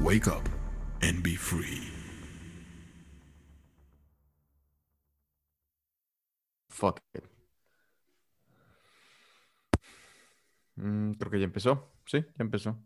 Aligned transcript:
Wake 0.00 0.28
up 0.28 0.48
and 1.02 1.24
be 1.24 1.34
free. 1.34 1.82
Fuck 6.70 7.00
it. 7.14 7.24
Mm, 10.76 11.14
creo 11.14 11.30
que 11.32 11.40
ya 11.40 11.46
empezó. 11.46 11.90
Sí, 12.06 12.20
ya 12.20 12.44
empezó. 12.44 12.78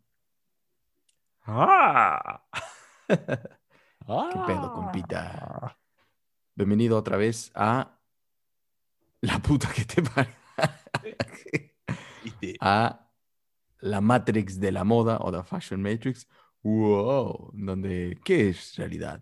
¡Ah! 1.45 2.47
¿Qué 3.09 4.39
pedo, 4.47 4.73
compita? 4.73 5.77
Bienvenido 6.55 6.97
otra 6.97 7.19
vez 7.19 7.53
a 7.55 7.99
la 9.21 9.39
puta 9.39 9.71
que 9.71 9.85
te 9.85 10.03
parió. 10.03 10.35
a 12.61 13.07
la 13.81 14.01
Matrix 14.01 14.59
de 14.59 14.73
la 14.73 14.85
moda 14.85 15.19
o 15.19 15.31
la 15.31 15.45
Fashion 15.45 15.83
Matrix. 15.83 16.27
Wow, 16.65 17.51
donde 17.55 18.21
¿qué 18.25 18.51
es 18.51 18.77
realidad? 18.77 19.21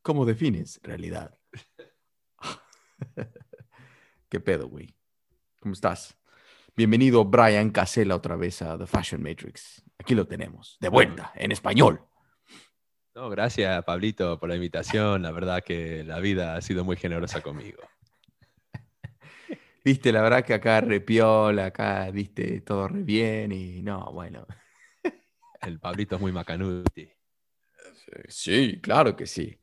¿Cómo 0.00 0.24
defines 0.24 0.80
realidad? 0.82 1.36
¿Qué 4.30 4.40
pedo, 4.40 4.68
güey? 4.68 4.96
¿Cómo 5.60 5.74
estás? 5.74 6.16
Bienvenido 6.74 7.22
Brian 7.26 7.68
Casella 7.68 8.16
otra 8.16 8.36
vez 8.36 8.62
a 8.62 8.78
The 8.78 8.86
Fashion 8.86 9.22
Matrix. 9.22 9.82
Aquí 9.98 10.14
lo 10.14 10.26
tenemos, 10.26 10.78
de 10.80 10.88
vuelta, 10.88 11.32
en 11.34 11.52
español. 11.52 12.00
No, 13.14 13.28
gracias, 13.28 13.84
Pablito, 13.84 14.40
por 14.40 14.48
la 14.48 14.54
invitación. 14.54 15.20
La 15.20 15.32
verdad 15.32 15.62
que 15.62 16.02
la 16.02 16.18
vida 16.18 16.56
ha 16.56 16.62
sido 16.62 16.82
muy 16.82 16.96
generosa 16.96 17.42
conmigo. 17.42 17.82
Viste, 19.84 20.12
la 20.12 20.22
verdad 20.22 20.42
que 20.42 20.54
acá 20.54 20.80
repiola, 20.80 21.66
acá, 21.66 22.10
viste, 22.10 22.62
todo 22.62 22.88
re 22.88 23.02
bien 23.02 23.52
y 23.52 23.82
no, 23.82 24.10
bueno. 24.12 24.46
El 25.66 25.78
Pablito 25.78 26.16
es 26.16 26.20
muy 26.20 26.32
macanuti. 26.32 27.08
Sí, 28.28 28.80
claro 28.80 29.16
que 29.16 29.26
sí. 29.26 29.58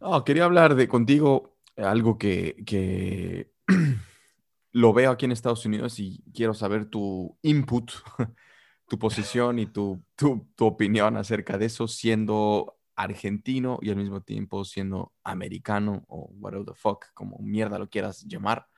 No, 0.00 0.24
quería 0.24 0.44
hablar 0.44 0.74
de 0.74 0.88
contigo 0.88 1.58
algo 1.76 2.18
que, 2.18 2.62
que 2.66 3.52
lo 4.72 4.92
veo 4.92 5.10
aquí 5.10 5.24
en 5.24 5.32
Estados 5.32 5.64
Unidos 5.66 5.98
y 5.98 6.22
quiero 6.34 6.54
saber 6.54 6.86
tu 6.86 7.38
input, 7.42 7.90
tu 8.88 8.98
posición 8.98 9.58
y 9.58 9.66
tu, 9.66 10.02
tu, 10.14 10.48
tu 10.54 10.66
opinión 10.66 11.16
acerca 11.16 11.58
de 11.58 11.66
eso, 11.66 11.88
siendo 11.88 12.78
argentino 12.94 13.78
y 13.82 13.90
al 13.90 13.96
mismo 13.96 14.22
tiempo 14.22 14.64
siendo 14.64 15.12
americano 15.22 16.04
o 16.08 16.30
whatever 16.38 16.66
the 16.66 16.74
fuck, 16.74 17.06
como 17.12 17.38
mierda 17.38 17.78
lo 17.78 17.88
quieras 17.88 18.22
llamar 18.26 18.68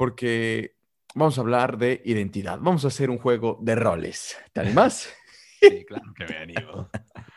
porque 0.00 0.76
vamos 1.14 1.36
a 1.36 1.42
hablar 1.42 1.76
de 1.76 2.00
identidad. 2.06 2.58
Vamos 2.58 2.86
a 2.86 2.88
hacer 2.88 3.10
un 3.10 3.18
juego 3.18 3.58
de 3.60 3.74
roles. 3.74 4.34
¿Te 4.54 4.60
animas? 4.62 5.10
Sí, 5.60 5.84
claro 5.84 6.12
que 6.14 6.26
me 6.26 6.36
animo. 6.36 6.88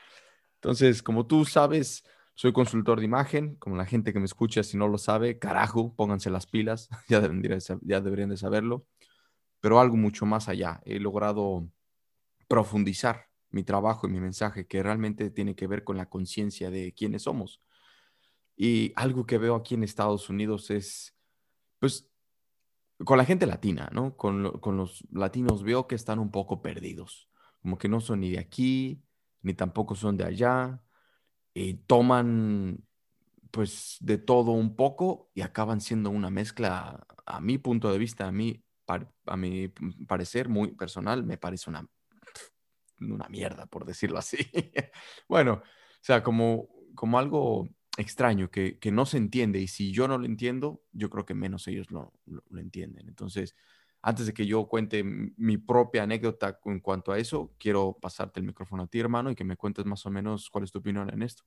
Entonces, 0.56 1.04
como 1.04 1.28
tú 1.28 1.46
sabes, 1.46 2.06
soy 2.36 2.54
consultor 2.54 3.00
de 3.00 3.06
imagen. 3.06 3.56
Como 3.56 3.76
la 3.76 3.86
gente 3.86 4.14
que 4.14 4.20
me 4.20 4.26
escucha, 4.26 4.64
si 4.64 4.78
no 4.78 4.88
lo 4.88 4.98
sabe, 4.98 5.40
carajo, 5.40 5.94
pónganse 5.96 6.30
las 6.30 6.48
pilas. 6.48 6.90
Ya 7.08 7.22
deberían, 7.22 8.30
de, 8.30 8.38
saberlo. 8.38 8.86
Pero 9.60 9.80
algo 9.80 9.98
mucho 9.98 10.26
más 10.26 10.50
allá. 10.50 10.82
He 10.86 11.00
logrado 11.00 11.68
profundizar 12.48 13.30
mi 13.50 13.64
trabajo 13.64 14.08
y 14.08 14.12
mi 14.12 14.20
mensaje 14.20 14.66
que 14.66 14.82
realmente 14.82 15.30
tiene 15.30 15.56
que 15.56 15.68
ver 15.68 15.84
con 15.84 15.98
la 15.98 16.10
conciencia 16.10 16.72
de 16.72 16.94
quiénes 16.94 17.24
somos. 17.24 17.62
Y 18.56 18.94
algo 18.96 19.26
que 19.26 19.38
veo 19.38 19.56
aquí 19.56 19.76
en 19.76 19.84
Estados 19.84 20.30
Unidos 20.30 20.70
es, 20.70 21.16
pues, 21.80 22.10
con 23.04 23.18
la 23.18 23.26
gente 23.26 23.46
latina, 23.46 23.90
¿no? 23.92 24.16
Con, 24.16 24.44
los 24.44 25.04
latinos 25.12 25.64
veo 25.64 25.88
que 25.88 25.96
están 25.96 26.20
un 26.20 26.32
poco 26.32 26.62
perdidos, 26.62 27.30
como 27.64 27.78
que 27.78 27.90
no 27.90 28.02
son 28.02 28.20
ni 28.20 28.32
de 28.32 28.40
aquí, 28.40 29.02
ni 29.42 29.54
tampoco 29.54 29.96
son 29.96 30.18
de 30.18 30.26
allá, 30.26 30.84
y 31.54 31.76
toman 31.76 32.86
pues 33.52 33.98
de 34.02 34.18
todo 34.18 34.52
un 34.52 34.76
poco 34.76 35.32
y 35.34 35.42
acaban 35.42 35.80
siendo 35.80 36.10
una 36.10 36.30
mezcla, 36.30 37.06
a 37.26 37.40
mi 37.40 37.58
punto 37.58 37.92
de 37.92 38.00
vista, 38.00 38.28
a 38.28 38.32
mí, 38.32 38.64
a 39.26 39.38
mi 39.38 39.70
parecer 40.08 40.50
muy 40.50 40.72
personal, 40.74 41.24
me 41.24 41.38
parece 41.38 41.70
una, 41.70 41.88
una 43.00 43.30
mierda, 43.30 43.66
por 43.68 43.86
decirlo 43.86 44.18
así. 44.20 44.38
bueno, 45.30 45.54
o 45.54 45.64
sea, 46.02 46.22
como, 46.22 46.68
como 46.96 47.18
algo 47.18 47.70
extraño 47.98 48.50
que, 48.50 48.80
que, 48.80 48.92
no 48.92 49.06
se 49.06 49.18
entiende 49.18 49.60
y 49.60 49.68
si 49.68 49.92
yo 49.92 50.08
no 50.08 50.18
lo 50.18 50.26
entiendo, 50.26 50.82
yo 50.92 51.10
creo 51.10 51.26
que 51.26 51.36
menos 51.36 51.68
ellos 51.68 51.92
lo, 51.92 52.12
lo, 52.26 52.44
lo, 52.50 52.60
entienden. 52.60 53.08
Entonces, 53.08 53.56
antes 54.06 54.26
de 54.26 54.34
que 54.34 54.46
yo 54.46 54.66
cuente 54.68 55.02
mi 55.04 55.58
propia 55.58 56.04
anécdota 56.04 56.60
en 56.66 56.82
cuanto 56.82 57.14
a 57.14 57.18
eso, 57.18 57.54
quiero 57.58 57.98
pasarte 58.02 58.42
el 58.42 58.46
micrófono 58.46 58.84
a 58.84 58.88
ti, 58.88 59.00
hermano, 59.00 59.32
y 59.32 59.36
que 59.36 59.46
me 59.46 59.56
cuentes 59.56 59.86
más 59.86 60.06
o 60.06 60.10
menos 60.10 60.50
cuál 60.50 60.66
es 60.66 60.72
tu 60.74 60.80
opinión 60.80 61.10
en 61.10 61.24
esto. 61.24 61.44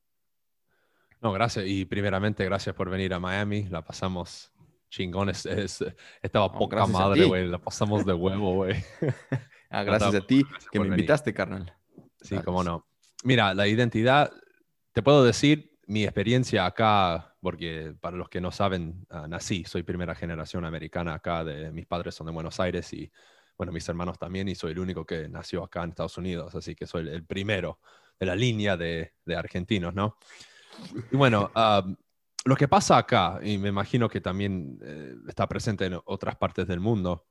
No, 1.20 1.32
gracias. 1.32 1.66
Y 1.66 1.84
primeramente, 1.84 2.44
gracias 2.46 2.74
por 2.74 2.88
venir 2.88 3.12
a 3.12 3.20
Miami. 3.20 3.64
La 3.64 3.82
pasamos 3.82 4.52
chingones. 4.88 5.44
Es, 5.44 5.84
estaba 6.22 6.46
no, 6.46 6.58
poca 6.58 6.86
madre, 6.86 7.26
güey. 7.26 7.46
La 7.46 7.58
pasamos 7.58 8.06
de 8.06 8.14
huevo, 8.14 8.54
güey. 8.54 8.82
ah, 9.70 9.82
gracias 9.82 10.14
a 10.14 10.26
ti 10.26 10.42
gracias 10.42 10.70
que 10.70 10.78
me 10.78 10.84
venir. 10.84 11.00
invitaste, 11.00 11.34
carnal. 11.34 11.74
Sí, 12.22 12.36
gracias. 12.36 12.44
cómo 12.44 12.64
no. 12.64 12.86
Mira, 13.22 13.52
la 13.52 13.68
identidad, 13.68 14.32
te 14.92 15.02
puedo 15.02 15.24
decir, 15.24 15.76
mi 15.86 16.04
experiencia 16.04 16.64
acá, 16.64 17.35
porque 17.46 17.94
para 18.00 18.16
los 18.16 18.28
que 18.28 18.40
no 18.40 18.50
saben, 18.50 19.06
uh, 19.08 19.28
nací, 19.28 19.62
soy 19.62 19.84
primera 19.84 20.16
generación 20.16 20.64
americana 20.64 21.14
acá, 21.14 21.44
de, 21.44 21.70
mis 21.70 21.86
padres 21.86 22.12
son 22.12 22.26
de 22.26 22.32
Buenos 22.32 22.58
Aires 22.58 22.92
y, 22.92 23.08
bueno, 23.56 23.70
mis 23.70 23.88
hermanos 23.88 24.18
también, 24.18 24.48
y 24.48 24.56
soy 24.56 24.72
el 24.72 24.80
único 24.80 25.06
que 25.06 25.28
nació 25.28 25.62
acá 25.62 25.84
en 25.84 25.90
Estados 25.90 26.18
Unidos, 26.18 26.56
así 26.56 26.74
que 26.74 26.88
soy 26.88 27.08
el, 27.08 27.24
primero 27.24 27.78
de 28.18 28.26
la 28.26 28.34
línea 28.34 28.76
de, 28.76 29.12
de, 29.24 29.36
argentinos, 29.36 29.94
¿no? 29.94 30.16
Y 31.12 31.16
bueno, 31.16 31.52
uh, 31.54 31.94
lo 32.44 32.56
que 32.56 32.66
pasa 32.66 32.98
acá, 32.98 33.38
y 33.40 33.58
me 33.58 33.68
imagino 33.68 34.08
que 34.08 34.20
también 34.20 34.80
eh, 34.82 35.14
está 35.28 35.46
presente 35.46 35.86
en 35.86 36.00
otras 36.04 36.34
partes 36.34 36.66
del 36.66 36.80
mundo, 36.80 37.28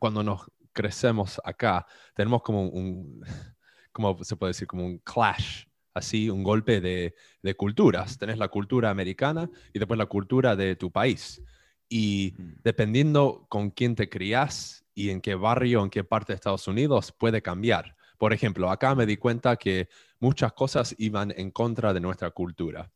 cuando 0.00 0.22
nos 0.22 0.50
crecemos 0.72 1.38
acá, 1.44 1.86
tenemos 2.14 2.40
como 2.40 2.66
un, 2.66 3.22
¿cómo 3.92 4.24
se 4.24 4.36
puede 4.36 4.54
decir? 4.54 4.66
Como 4.66 4.86
un 4.86 4.96
clash 5.00 5.66
así 5.94 6.28
un 6.28 6.42
golpe 6.42 6.80
de, 6.80 7.14
de, 7.42 7.54
culturas. 7.54 8.18
Tenés 8.18 8.38
la 8.38 8.48
cultura 8.48 8.90
americana 8.90 9.48
y 9.72 9.78
después 9.78 9.96
la 9.96 10.06
cultura 10.06 10.56
de 10.56 10.76
tu 10.76 10.90
país. 10.90 11.40
Y 11.88 12.34
dependiendo 12.62 13.46
con 13.48 13.70
quién 13.70 13.94
te 13.94 14.08
crías 14.08 14.84
y 14.94 15.10
en 15.10 15.20
qué 15.20 15.34
barrio, 15.34 15.82
en 15.82 15.90
qué 15.90 16.04
parte 16.04 16.32
de 16.32 16.36
Estados 16.36 16.68
Unidos, 16.68 17.12
puede 17.12 17.40
cambiar. 17.42 17.96
Por 18.18 18.32
ejemplo, 18.32 18.70
acá 18.70 18.94
me 18.94 19.06
di 19.06 19.16
cuenta 19.16 19.56
que 19.56 19.88
muchas 20.18 20.52
cosas 20.52 20.94
iban 20.98 21.32
en 21.36 21.50
contra 21.50 21.92
de 21.92 22.00
nuestra 22.00 22.30
cultura. 22.30 22.90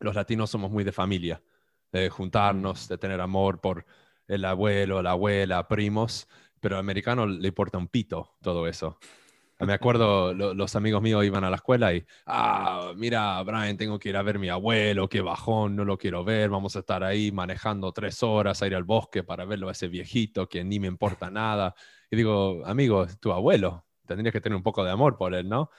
Los 0.00 0.14
latinos 0.14 0.50
somos 0.50 0.70
muy 0.70 0.84
de 0.84 0.92
familia, 0.92 1.42
de 1.92 2.08
juntarnos, 2.08 2.88
de 2.88 2.98
tener 2.98 3.20
amor 3.20 3.60
por 3.60 3.84
el 4.26 4.44
abuelo, 4.44 5.02
la 5.02 5.12
abuela, 5.12 5.66
primos, 5.66 6.28
pero 6.60 6.76
al 6.76 6.80
americano 6.80 7.26
le 7.26 7.48
importa 7.48 7.78
un 7.78 7.88
pito 7.88 8.36
todo 8.42 8.66
eso. 8.66 8.98
Me 9.60 9.72
acuerdo, 9.74 10.32
lo, 10.32 10.54
los 10.54 10.76
amigos 10.76 11.02
míos 11.02 11.24
iban 11.24 11.44
a 11.44 11.50
la 11.50 11.56
escuela 11.56 11.92
y, 11.92 12.04
ah, 12.26 12.92
mira, 12.96 13.42
Brian, 13.42 13.76
tengo 13.76 13.98
que 13.98 14.08
ir 14.08 14.16
a 14.16 14.22
ver 14.22 14.36
a 14.36 14.38
mi 14.38 14.48
abuelo, 14.48 15.08
qué 15.08 15.20
bajón, 15.20 15.76
no 15.76 15.84
lo 15.84 15.98
quiero 15.98 16.24
ver, 16.24 16.50
vamos 16.50 16.76
a 16.76 16.80
estar 16.80 17.04
ahí 17.04 17.30
manejando 17.32 17.92
tres 17.92 18.22
horas 18.22 18.62
a 18.62 18.66
ir 18.66 18.74
al 18.74 18.84
bosque 18.84 19.22
para 19.22 19.44
verlo 19.44 19.68
a 19.68 19.72
ese 19.72 19.88
viejito 19.88 20.48
que 20.48 20.64
ni 20.64 20.80
me 20.80 20.86
importa 20.86 21.30
nada. 21.30 21.74
Y 22.10 22.16
digo, 22.16 22.62
amigo, 22.64 23.04
es 23.04 23.18
tu 23.20 23.32
abuelo, 23.32 23.86
tendrías 24.06 24.32
que 24.32 24.40
tener 24.40 24.56
un 24.56 24.62
poco 24.62 24.84
de 24.84 24.90
amor 24.90 25.16
por 25.16 25.34
él, 25.34 25.48
¿no? 25.48 25.70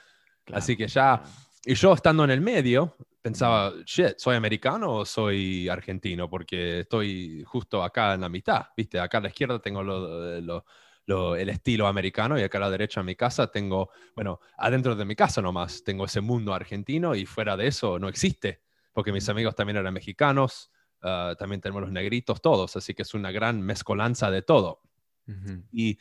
Claro, 0.44 0.58
Así 0.58 0.76
que 0.76 0.88
ya, 0.88 1.22
y 1.64 1.74
yo 1.74 1.92
estando 1.92 2.24
en 2.24 2.30
el 2.30 2.40
medio, 2.40 2.96
pensaba, 3.20 3.72
shit, 3.84 4.18
¿soy 4.18 4.36
americano 4.36 4.96
o 4.96 5.04
soy 5.04 5.68
argentino? 5.68 6.28
Porque 6.28 6.80
estoy 6.80 7.44
justo 7.44 7.82
acá 7.82 8.14
en 8.14 8.22
la 8.22 8.28
mitad, 8.28 8.66
¿viste? 8.76 8.98
Acá 8.98 9.18
a 9.18 9.20
la 9.22 9.28
izquierda 9.28 9.60
tengo 9.60 9.82
lo, 9.82 10.40
lo 10.40 10.64
lo, 11.06 11.36
el 11.36 11.48
estilo 11.48 11.86
americano 11.86 12.38
y 12.38 12.42
acá 12.42 12.58
a 12.58 12.62
la 12.62 12.70
derecha 12.70 13.00
en 13.00 13.06
mi 13.06 13.16
casa 13.16 13.50
tengo, 13.50 13.90
bueno, 14.14 14.40
adentro 14.56 14.94
de 14.94 15.04
mi 15.04 15.16
casa 15.16 15.42
nomás, 15.42 15.82
tengo 15.84 16.04
ese 16.04 16.20
mundo 16.20 16.54
argentino 16.54 17.14
y 17.14 17.26
fuera 17.26 17.56
de 17.56 17.66
eso 17.66 17.98
no 17.98 18.08
existe, 18.08 18.62
porque 18.92 19.12
mis 19.12 19.28
amigos 19.28 19.54
también 19.54 19.76
eran 19.78 19.92
mexicanos, 19.94 20.70
uh, 21.02 21.34
también 21.36 21.60
tenemos 21.60 21.82
los 21.82 21.92
negritos 21.92 22.40
todos, 22.40 22.76
así 22.76 22.94
que 22.94 23.02
es 23.02 23.14
una 23.14 23.32
gran 23.32 23.62
mezcolanza 23.62 24.30
de 24.30 24.42
todo. 24.42 24.82
Uh 25.26 25.32
-huh. 25.32 25.64
Y 25.72 25.98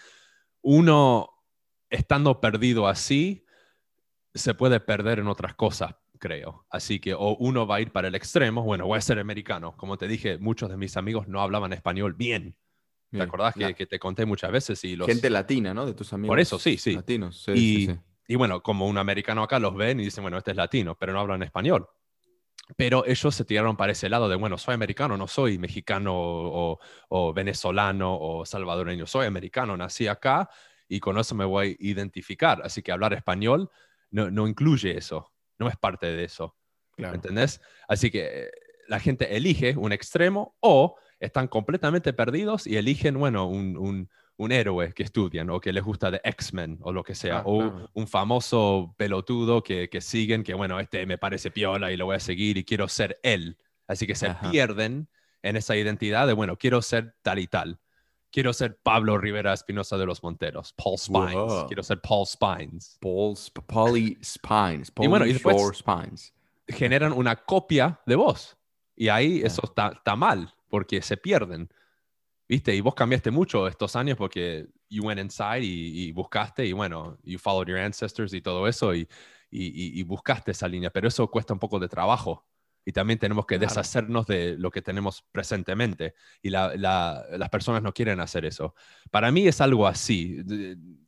uno, 0.61 1.29
estando 1.89 2.39
perdido 2.39 2.87
así, 2.87 3.45
se 4.33 4.53
puede 4.53 4.79
perder 4.79 5.19
en 5.19 5.27
otras 5.27 5.55
cosas, 5.55 5.95
creo. 6.19 6.65
Así 6.69 6.99
que 6.99 7.13
o 7.13 7.35
uno 7.37 7.67
va 7.67 7.77
a 7.77 7.81
ir 7.81 7.91
para 7.91 8.07
el 8.07 8.15
extremo, 8.15 8.63
bueno, 8.63 8.85
voy 8.85 8.97
a 8.97 9.01
ser 9.01 9.19
americano. 9.19 9.75
Como 9.75 9.97
te 9.97 10.07
dije, 10.07 10.37
muchos 10.37 10.69
de 10.69 10.77
mis 10.77 10.95
amigos 10.97 11.27
no 11.27 11.41
hablaban 11.41 11.73
español 11.73 12.13
bien. 12.13 12.55
¿Te 13.11 13.17
Bien. 13.17 13.27
acordás 13.27 13.53
que, 13.53 13.73
que 13.73 13.85
te 13.85 13.99
conté 13.99 14.25
muchas 14.25 14.51
veces? 14.51 14.81
Y 14.85 14.95
los, 14.95 15.05
Gente 15.05 15.29
latina, 15.29 15.73
¿no? 15.73 15.85
De 15.85 15.93
tus 15.93 16.13
amigos. 16.13 16.31
Por 16.31 16.39
eso, 16.39 16.57
sí, 16.57 16.77
sí. 16.77 16.95
Latinos. 16.95 17.43
sí, 17.43 17.51
y, 17.51 17.55
sí, 17.55 17.87
sí. 17.87 17.99
y 18.29 18.35
bueno, 18.35 18.63
como 18.63 18.87
un 18.87 18.97
americano 18.97 19.43
acá 19.43 19.59
los 19.59 19.75
ven 19.75 19.99
y 19.99 20.05
dicen, 20.05 20.23
bueno, 20.23 20.37
este 20.37 20.51
es 20.51 20.57
latino, 20.57 20.97
pero 20.97 21.11
no 21.11 21.19
hablan 21.19 21.43
español. 21.43 21.89
Pero 22.77 23.05
ellos 23.05 23.35
se 23.35 23.43
tiraron 23.43 23.75
para 23.75 23.91
ese 23.91 24.07
lado 24.07 24.29
de, 24.29 24.37
bueno, 24.37 24.57
soy 24.57 24.75
americano, 24.75 25.17
no 25.17 25.27
soy 25.27 25.57
mexicano 25.57 26.13
o, 26.15 26.79
o 27.09 27.33
venezolano 27.33 28.17
o 28.17 28.45
salvadoreño, 28.45 29.05
soy 29.05 29.27
americano, 29.27 29.75
nací 29.75 30.07
acá 30.07 30.49
y 30.87 31.01
con 31.01 31.17
eso 31.17 31.35
me 31.35 31.43
voy 31.43 31.67
a 31.67 31.75
identificar. 31.85 32.61
Así 32.63 32.81
que 32.81 32.93
hablar 32.93 33.11
español 33.11 33.69
no, 34.09 34.31
no 34.31 34.47
incluye 34.47 34.97
eso, 34.97 35.33
no 35.59 35.67
es 35.67 35.75
parte 35.75 36.05
de 36.07 36.23
eso. 36.23 36.55
Claro. 36.95 37.15
¿Entendés? 37.15 37.59
Así 37.89 38.09
que 38.09 38.45
eh, 38.45 38.51
la 38.87 39.01
gente 39.01 39.35
elige 39.35 39.75
un 39.75 39.91
extremo 39.91 40.55
o 40.61 40.95
están 41.21 41.47
completamente 41.47 42.11
perdidos 42.13 42.67
y 42.67 42.75
eligen, 42.77 43.17
bueno, 43.17 43.45
un, 43.47 43.77
un- 43.77 44.09
un 44.37 44.51
héroe 44.51 44.91
que 44.93 45.03
estudian 45.03 45.49
o 45.51 45.59
que 45.61 45.71
les 45.71 45.83
gusta 45.83 46.09
de 46.09 46.19
X-Men 46.23 46.79
o 46.81 46.91
lo 46.91 47.03
que 47.03 47.13
sea, 47.15 47.39
Ah, 47.39 47.43
o 47.45 47.59
claro. 47.59 47.89
un 47.93 48.07
famoso 48.07 48.95
pelotudo 48.97 49.61
que, 49.61 49.87
que 49.87 50.01
siguen, 50.01 50.43
que 50.43 50.55
bueno, 50.55 50.79
este 50.79 51.05
me 51.05 51.17
parece 51.19 51.51
piola 51.51 51.91
y 51.91 51.97
lo 51.97 52.05
voy 52.07 52.15
a 52.15 52.19
seguir 52.19 52.57
y 52.57 52.63
quiero 52.63 52.87
ser 52.87 53.19
él. 53.23 53.57
Así 53.87 54.07
que 54.07 54.15
se 54.15 54.27
Ajá. 54.27 54.49
pierden 54.49 55.07
en 55.43 55.57
esa 55.57 55.75
identidad 55.75 56.25
de, 56.25 56.33
bueno, 56.33 56.57
quiero 56.57 56.81
ser 56.81 57.15
tal 57.21 57.37
y 57.39 57.45
tal. 57.47 57.79
Quiero 58.31 58.51
ser 58.53 58.77
Pablo 58.81 59.17
Rivera 59.17 59.53
Espinosa 59.53 59.97
de 59.97 60.05
los 60.07 60.23
Monteros, 60.23 60.73
Paul 60.73 60.97
Spines. 60.97 61.33
Wow. 61.35 61.67
Quiero 61.67 61.83
ser 61.83 61.99
Paul 62.01 62.25
Spines. 62.25 62.97
Paul 63.01 63.33
Sp- 63.37 63.61
Polly 63.67 64.17
Spines. 64.23 64.91
Y 65.01 65.07
bueno, 65.07 65.25
y 65.27 65.33
después- 65.33 65.55
Shore 65.57 65.75
Spines. 65.77 66.33
generan 66.67 67.11
una 67.13 67.35
copia 67.35 67.99
de 68.07 68.15
vos. 68.15 68.57
Y 68.95 69.09
ahí 69.09 69.41
Ya. 69.41 69.47
eso 69.47 69.61
está, 69.65 69.89
está 69.89 70.15
mal, 70.15 70.51
porque 70.71 71.01
se 71.03 71.17
pierden. 71.17 71.69
¿Viste? 72.49 72.75
Y 72.75 72.81
vos 72.81 72.95
cambiaste 72.95 73.31
mucho 73.31 73.67
estos 73.67 73.95
años 73.95 74.17
porque 74.17 74.67
you 74.89 75.03
went 75.05 75.21
inside 75.21 75.61
y, 75.63 76.07
y 76.07 76.11
buscaste 76.11 76.65
y 76.65 76.73
bueno, 76.73 77.17
you 77.23 77.39
followed 77.39 77.67
your 77.69 77.77
ancestors 77.79 78.33
y 78.33 78.41
todo 78.41 78.67
eso 78.67 78.93
y, 78.93 79.07
y- 79.49 79.99
y- 79.99 80.03
buscaste 80.03 80.51
esa 80.51 80.67
línea, 80.67 80.89
pero 80.89 81.07
eso 81.07 81.29
cuesta 81.31 81.53
un 81.53 81.59
poco 81.59 81.79
de 81.79 81.87
trabajo. 81.87 82.45
Y 82.83 82.91
también 82.91 83.19
tenemos 83.19 83.45
que 83.45 83.57
Claro. 83.57 83.69
deshacernos 83.69 84.25
de 84.27 84.57
lo 84.57 84.69
que 84.71 84.81
tenemos 84.81 85.23
presentemente. 85.31 86.13
Y 86.41 86.49
la- 86.49 86.75
la- 86.75 87.23
las 87.37 87.49
personas 87.49 87.83
no 87.83 87.93
quieren 87.93 88.19
hacer 88.19 88.43
eso. 88.43 88.73
Para 89.11 89.31
mí 89.31 89.47
es 89.47 89.61
algo 89.61 89.87
así. 89.87 90.41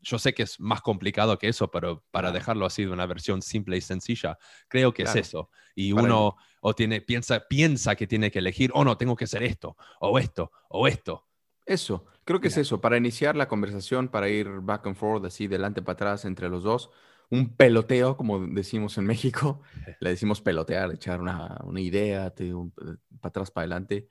Yo 0.01 0.19
sé 0.19 0.33
que 0.33 0.43
es 0.43 0.59
más 0.61 0.81
complicado 0.81 1.37
que 1.39 1.49
eso, 1.49 1.69
pero 1.71 2.05
para 2.11 2.27
Claro. 2.29 2.35
dejarlo 2.39 2.65
así 2.67 2.85
de 2.85 2.91
una 2.91 3.05
versión 3.07 3.41
simple 3.41 3.75
y 3.75 3.81
sencilla, 3.81 4.37
creo 4.69 4.93
que 4.93 5.03
Claro. 5.03 5.19
es 5.19 5.27
eso. 5.27 5.49
Y 5.75 5.91
Para 5.93 6.05
uno 6.05 6.35
o 6.65 6.73
tiene, 6.73 7.01
piensa, 7.01 7.41
piensa 7.47 7.95
que 7.95 8.07
tiene 8.07 8.31
que 8.31 8.39
elegir, 8.39 8.71
o 8.73 8.83
no, 8.85 8.97
tengo 8.97 9.15
que 9.17 9.25
hacer 9.25 9.43
esto, 9.43 9.75
o 9.99 10.17
esto, 10.17 10.51
o 10.69 10.87
esto. 10.87 11.27
Eso, 11.65 12.05
creo 12.23 12.39
que 12.39 12.47
es 12.47 12.57
eso. 12.57 12.79
Para 12.79 12.95
iniciar 12.97 13.35
la 13.35 13.49
conversación, 13.49 14.07
para 14.07 14.29
ir 14.29 14.47
back 14.61 14.87
and 14.87 14.95
forth, 14.95 15.25
así 15.25 15.47
delante 15.47 15.81
para 15.81 15.93
atrás 15.93 16.23
entre 16.25 16.47
los 16.49 16.63
dos, 16.63 16.89
un 17.29 17.55
peloteo, 17.55 18.15
como 18.15 18.39
decimos 18.47 18.97
en 18.97 19.05
México, 19.05 19.61
le 19.99 20.11
decimos 20.11 20.39
pelotear, 20.41 20.91
echar 20.93 21.19
una, 21.21 21.59
una 21.65 21.81
idea, 21.81 22.29
te- 22.33 22.53
un- 22.53 22.71
para 22.71 23.29
atrás, 23.29 23.51
para 23.51 23.63
adelante. 23.63 24.07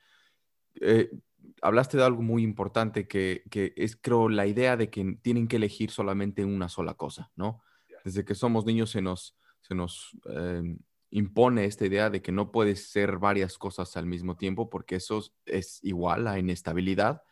Eh, 0.81 1.11
hablaste 1.63 1.97
de 1.97 2.05
algo 2.05 2.21
muy 2.21 2.43
importante 2.43 3.09
que, 3.09 3.45
que 3.51 3.73
es, 3.77 3.97
creo, 3.97 4.29
la 4.29 4.47
idea 4.47 4.77
de 4.77 4.91
que 4.91 5.17
tienen 5.23 5.49
que 5.49 5.57
elegir 5.57 5.91
solamente 5.91 6.45
una 6.45 6.69
sola 6.69 6.95
cosa, 6.95 7.31
¿no? 7.35 7.63
Desde 8.05 8.25
que 8.25 8.35
somos 8.35 8.67
niños 8.67 8.91
se 8.91 9.01
nos, 9.01 9.37
se 9.63 9.75
nos 9.75 10.17
eh, 10.29 10.77
impone 11.13 11.67
esta 11.67 11.87
idea 11.87 12.11
de 12.11 12.23
que 12.23 12.33
no 12.33 12.53
puedes 12.53 12.91
ser 12.91 13.19
varias 13.19 13.59
cosas 13.59 13.97
al 13.99 14.07
mismo 14.07 14.37
tiempo 14.37 14.71
porque 14.71 14.97
eso 14.97 15.23
es- 15.47 15.81
igual 15.85 16.29
a 16.29 16.39
inestabilidad 16.41 17.23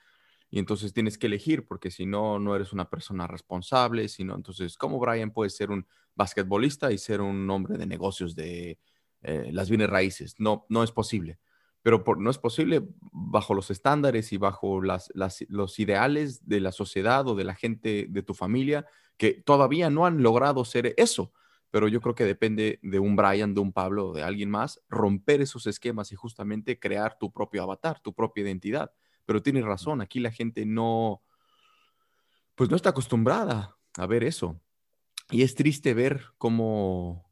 y 0.50 0.58
entonces 0.58 0.92
tienes 0.92 1.18
que 1.18 1.26
elegir 1.28 1.66
porque 1.66 1.90
si 1.90 2.06
no, 2.06 2.38
no 2.38 2.56
eres 2.56 2.72
una 2.72 2.90
persona 2.90 3.26
responsable, 3.26 4.08
sino 4.08 4.34
entonces, 4.34 4.76
¿cómo 4.76 4.98
Brian 4.98 5.30
puede 5.32 5.50
ser 5.50 5.70
un 5.70 5.86
basquetbolista 6.16 6.90
y 6.92 6.98
ser 6.98 7.20
un 7.20 7.48
hombre 7.50 7.78
de 7.78 7.86
negocios 7.86 8.34
de 8.34 8.78
eh, 9.22 9.50
las 9.52 9.68
bienes 9.70 9.90
raíces? 9.90 10.34
No, 10.38 10.66
no 10.68 10.82
es 10.82 10.90
posible. 10.92 11.38
Pero 11.82 12.04
por- 12.04 12.20
no 12.20 12.30
es 12.30 12.38
posible 12.38 12.82
bajo 13.12 13.54
los 13.54 13.70
estándares 13.70 14.32
y 14.32 14.36
bajo 14.38 14.82
las, 14.82 15.10
las- 15.14 15.44
los 15.48 15.78
ideales 15.78 16.46
de 16.48 16.60
la 16.60 16.72
sociedad 16.72 17.26
o 17.28 17.34
de 17.36 17.44
la 17.44 17.54
gente 17.54 18.06
de 18.08 18.22
tu 18.22 18.34
familia 18.34 18.86
que 19.16 19.32
todavía 19.34 19.88
no 19.90 20.04
han 20.06 20.22
logrado 20.22 20.64
ser 20.64 20.94
eso. 20.96 21.32
Pero 21.70 21.86
yo 21.88 22.00
creo 22.00 22.14
que 22.14 22.24
depende 22.24 22.80
de 22.82 22.98
un 22.98 23.14
Brian, 23.16 23.54
de 23.54 23.60
un 23.60 23.72
Pablo 23.72 24.08
o 24.08 24.12
de 24.12 24.22
alguien 24.22 24.50
más, 24.50 24.80
romper 24.88 25.40
esos 25.40 25.66
esquemas 25.66 26.10
y 26.12 26.16
justamente 26.16 26.78
crear 26.78 27.16
tu 27.18 27.32
propio 27.32 27.62
avatar, 27.62 28.00
tu 28.00 28.12
propia 28.12 28.42
identidad. 28.42 28.92
Pero 29.24 29.42
tienes 29.42 29.64
razón, 29.64 30.00
aquí 30.00 30.18
la 30.18 30.32
gente 30.32 30.66
no, 30.66 31.22
pues 32.54 32.70
no 32.70 32.76
está 32.76 32.90
acostumbrada 32.90 33.76
a 33.96 34.06
ver 34.06 34.24
eso. 34.24 34.60
Y 35.30 35.42
es 35.42 35.54
triste 35.54 35.94
ver 35.94 36.24
cómo, 36.38 37.30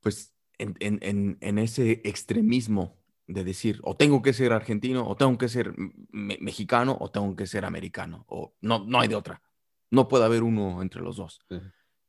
pues, 0.00 0.34
en, 0.58 0.74
en- 0.80 0.98
en- 1.02 1.38
en 1.40 1.58
ese 1.58 2.00
extremismo 2.04 2.96
de 3.28 3.44
decir, 3.44 3.80
o 3.84 3.96
tengo 3.96 4.22
que 4.22 4.32
ser 4.32 4.52
argentino, 4.52 5.06
o 5.08 5.16
tengo 5.16 5.36
que 5.38 5.48
ser 5.48 5.74
me- 6.10 6.38
mexicano, 6.40 6.96
o 7.00 7.10
tengo 7.10 7.34
que 7.36 7.46
ser 7.46 7.64
americano, 7.64 8.24
o 8.28 8.54
no, 8.60 8.84
no 8.84 9.00
hay 9.00 9.08
de 9.08 9.14
otra. 9.16 9.42
No 9.90 10.08
puede 10.08 10.24
haber 10.24 10.42
uno 10.42 10.82
entre 10.82 11.00
los 11.02 11.16
dos. 11.16 11.40
Sí. 11.48 11.56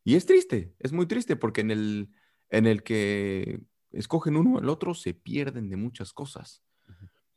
Y 0.07 0.15
es 0.15 0.25
triste, 0.25 0.73
es 0.79 0.93
muy 0.93 1.05
triste 1.05 1.35
porque 1.35 1.59
en 1.59 1.69
el, 1.69 2.09
en 2.49 2.65
el 2.65 2.81
que 2.81 3.59
escogen 3.91 4.37
uno 4.37 4.57
el 4.57 4.69
otro 4.69 4.93
se 4.93 5.13
pierden 5.13 5.67
de 5.69 5.75
muchas 5.75 6.13
cosas. 6.13 6.63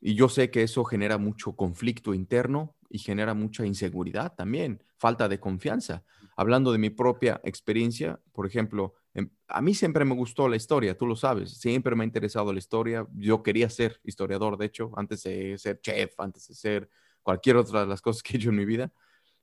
Y 0.01 0.15
yo 0.15 0.29
sé 0.29 0.51
que 0.51 0.63
eso 0.63 0.85
genera 0.85 1.17
mucho 1.17 1.55
conflicto 1.55 2.13
interno 2.13 2.77
y 2.89 2.99
genera 2.99 3.33
mucha 3.33 3.65
inseguridad 3.65 4.35
también, 4.35 4.83
falta 4.97 5.29
de 5.29 5.39
confianza. 5.41 6.05
Hablando 6.37 6.71
de 6.71 6.79
mi 6.79 6.89
propia 6.89 7.41
experiencia, 7.43 8.21
por 8.33 8.47
ejemplo, 8.47 8.95
em- 9.13 9.31
a 9.47 9.61
mí 9.61 9.75
siempre 9.75 10.05
me 10.05 10.15
gustó 10.15 10.47
la 10.49 10.57
historia, 10.57 10.97
tú 10.97 11.07
lo 11.07 11.15
sabes, 11.17 11.59
siempre 11.59 11.95
me 11.95 12.03
ha 12.03 12.07
interesado 12.07 12.53
la 12.53 12.59
historia. 12.59 13.07
Yo 13.15 13.43
quería 13.43 13.69
ser 13.69 13.99
historiador, 14.03 14.57
de 14.57 14.67
hecho, 14.67 14.91
antes 14.97 15.23
de 15.23 15.57
ser 15.57 15.81
chef, 15.81 16.19
antes 16.19 16.47
de 16.47 16.55
ser 16.55 16.89
cualquier 17.23 17.57
otra 17.57 17.81
de 17.81 17.87
las 17.87 18.01
cosas 18.01 18.23
que 18.23 18.33
he 18.33 18.37
hecho 18.37 18.49
en 18.49 18.55
mi 18.57 18.65
vida. 18.65 18.93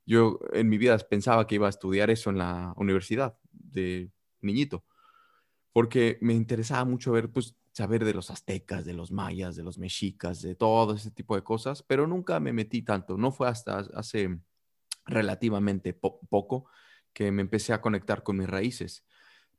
Yo 0.09 0.41
en 0.53 0.69
mi 0.71 0.79
vida 0.79 0.99
pensaba 0.99 1.47
que 1.47 1.57
iba 1.57 1.67
a 1.69 1.71
estudiar 1.71 2.11
eso 2.11 2.31
en 2.31 2.39
la 2.39 2.75
universidad 2.77 3.39
de 3.53 4.11
niñito, 4.43 4.85
porque 5.73 6.19
me 6.21 6.35
interesaba 6.35 6.85
mucho 6.85 7.12
ver, 7.12 7.31
pues, 7.33 7.57
saber 7.73 8.05
de 8.05 8.15
los 8.15 8.31
aztecas, 8.31 8.85
de 8.85 8.95
los 8.95 9.12
mayas, 9.12 9.55
de 9.57 9.62
los 9.62 9.79
mexicas, 9.79 10.43
de 10.43 10.55
todo 10.57 10.95
ese 10.95 11.11
tipo 11.12 11.37
de 11.37 11.45
cosas, 11.45 11.83
pero 11.85 12.07
nunca 12.09 12.41
me 12.41 12.53
metí 12.53 12.83
tanto. 12.83 13.17
No 13.17 13.31
fue 13.33 13.49
hasta 13.49 13.79
hace 13.95 14.41
relativamente 15.07 15.95
po- 15.95 16.21
poco 16.31 16.67
que 17.12 17.33
me 17.33 17.43
empecé 17.43 17.73
a 17.73 17.81
conectar 17.81 18.23
con 18.23 18.37
mis 18.38 18.49
raíces. 18.49 19.05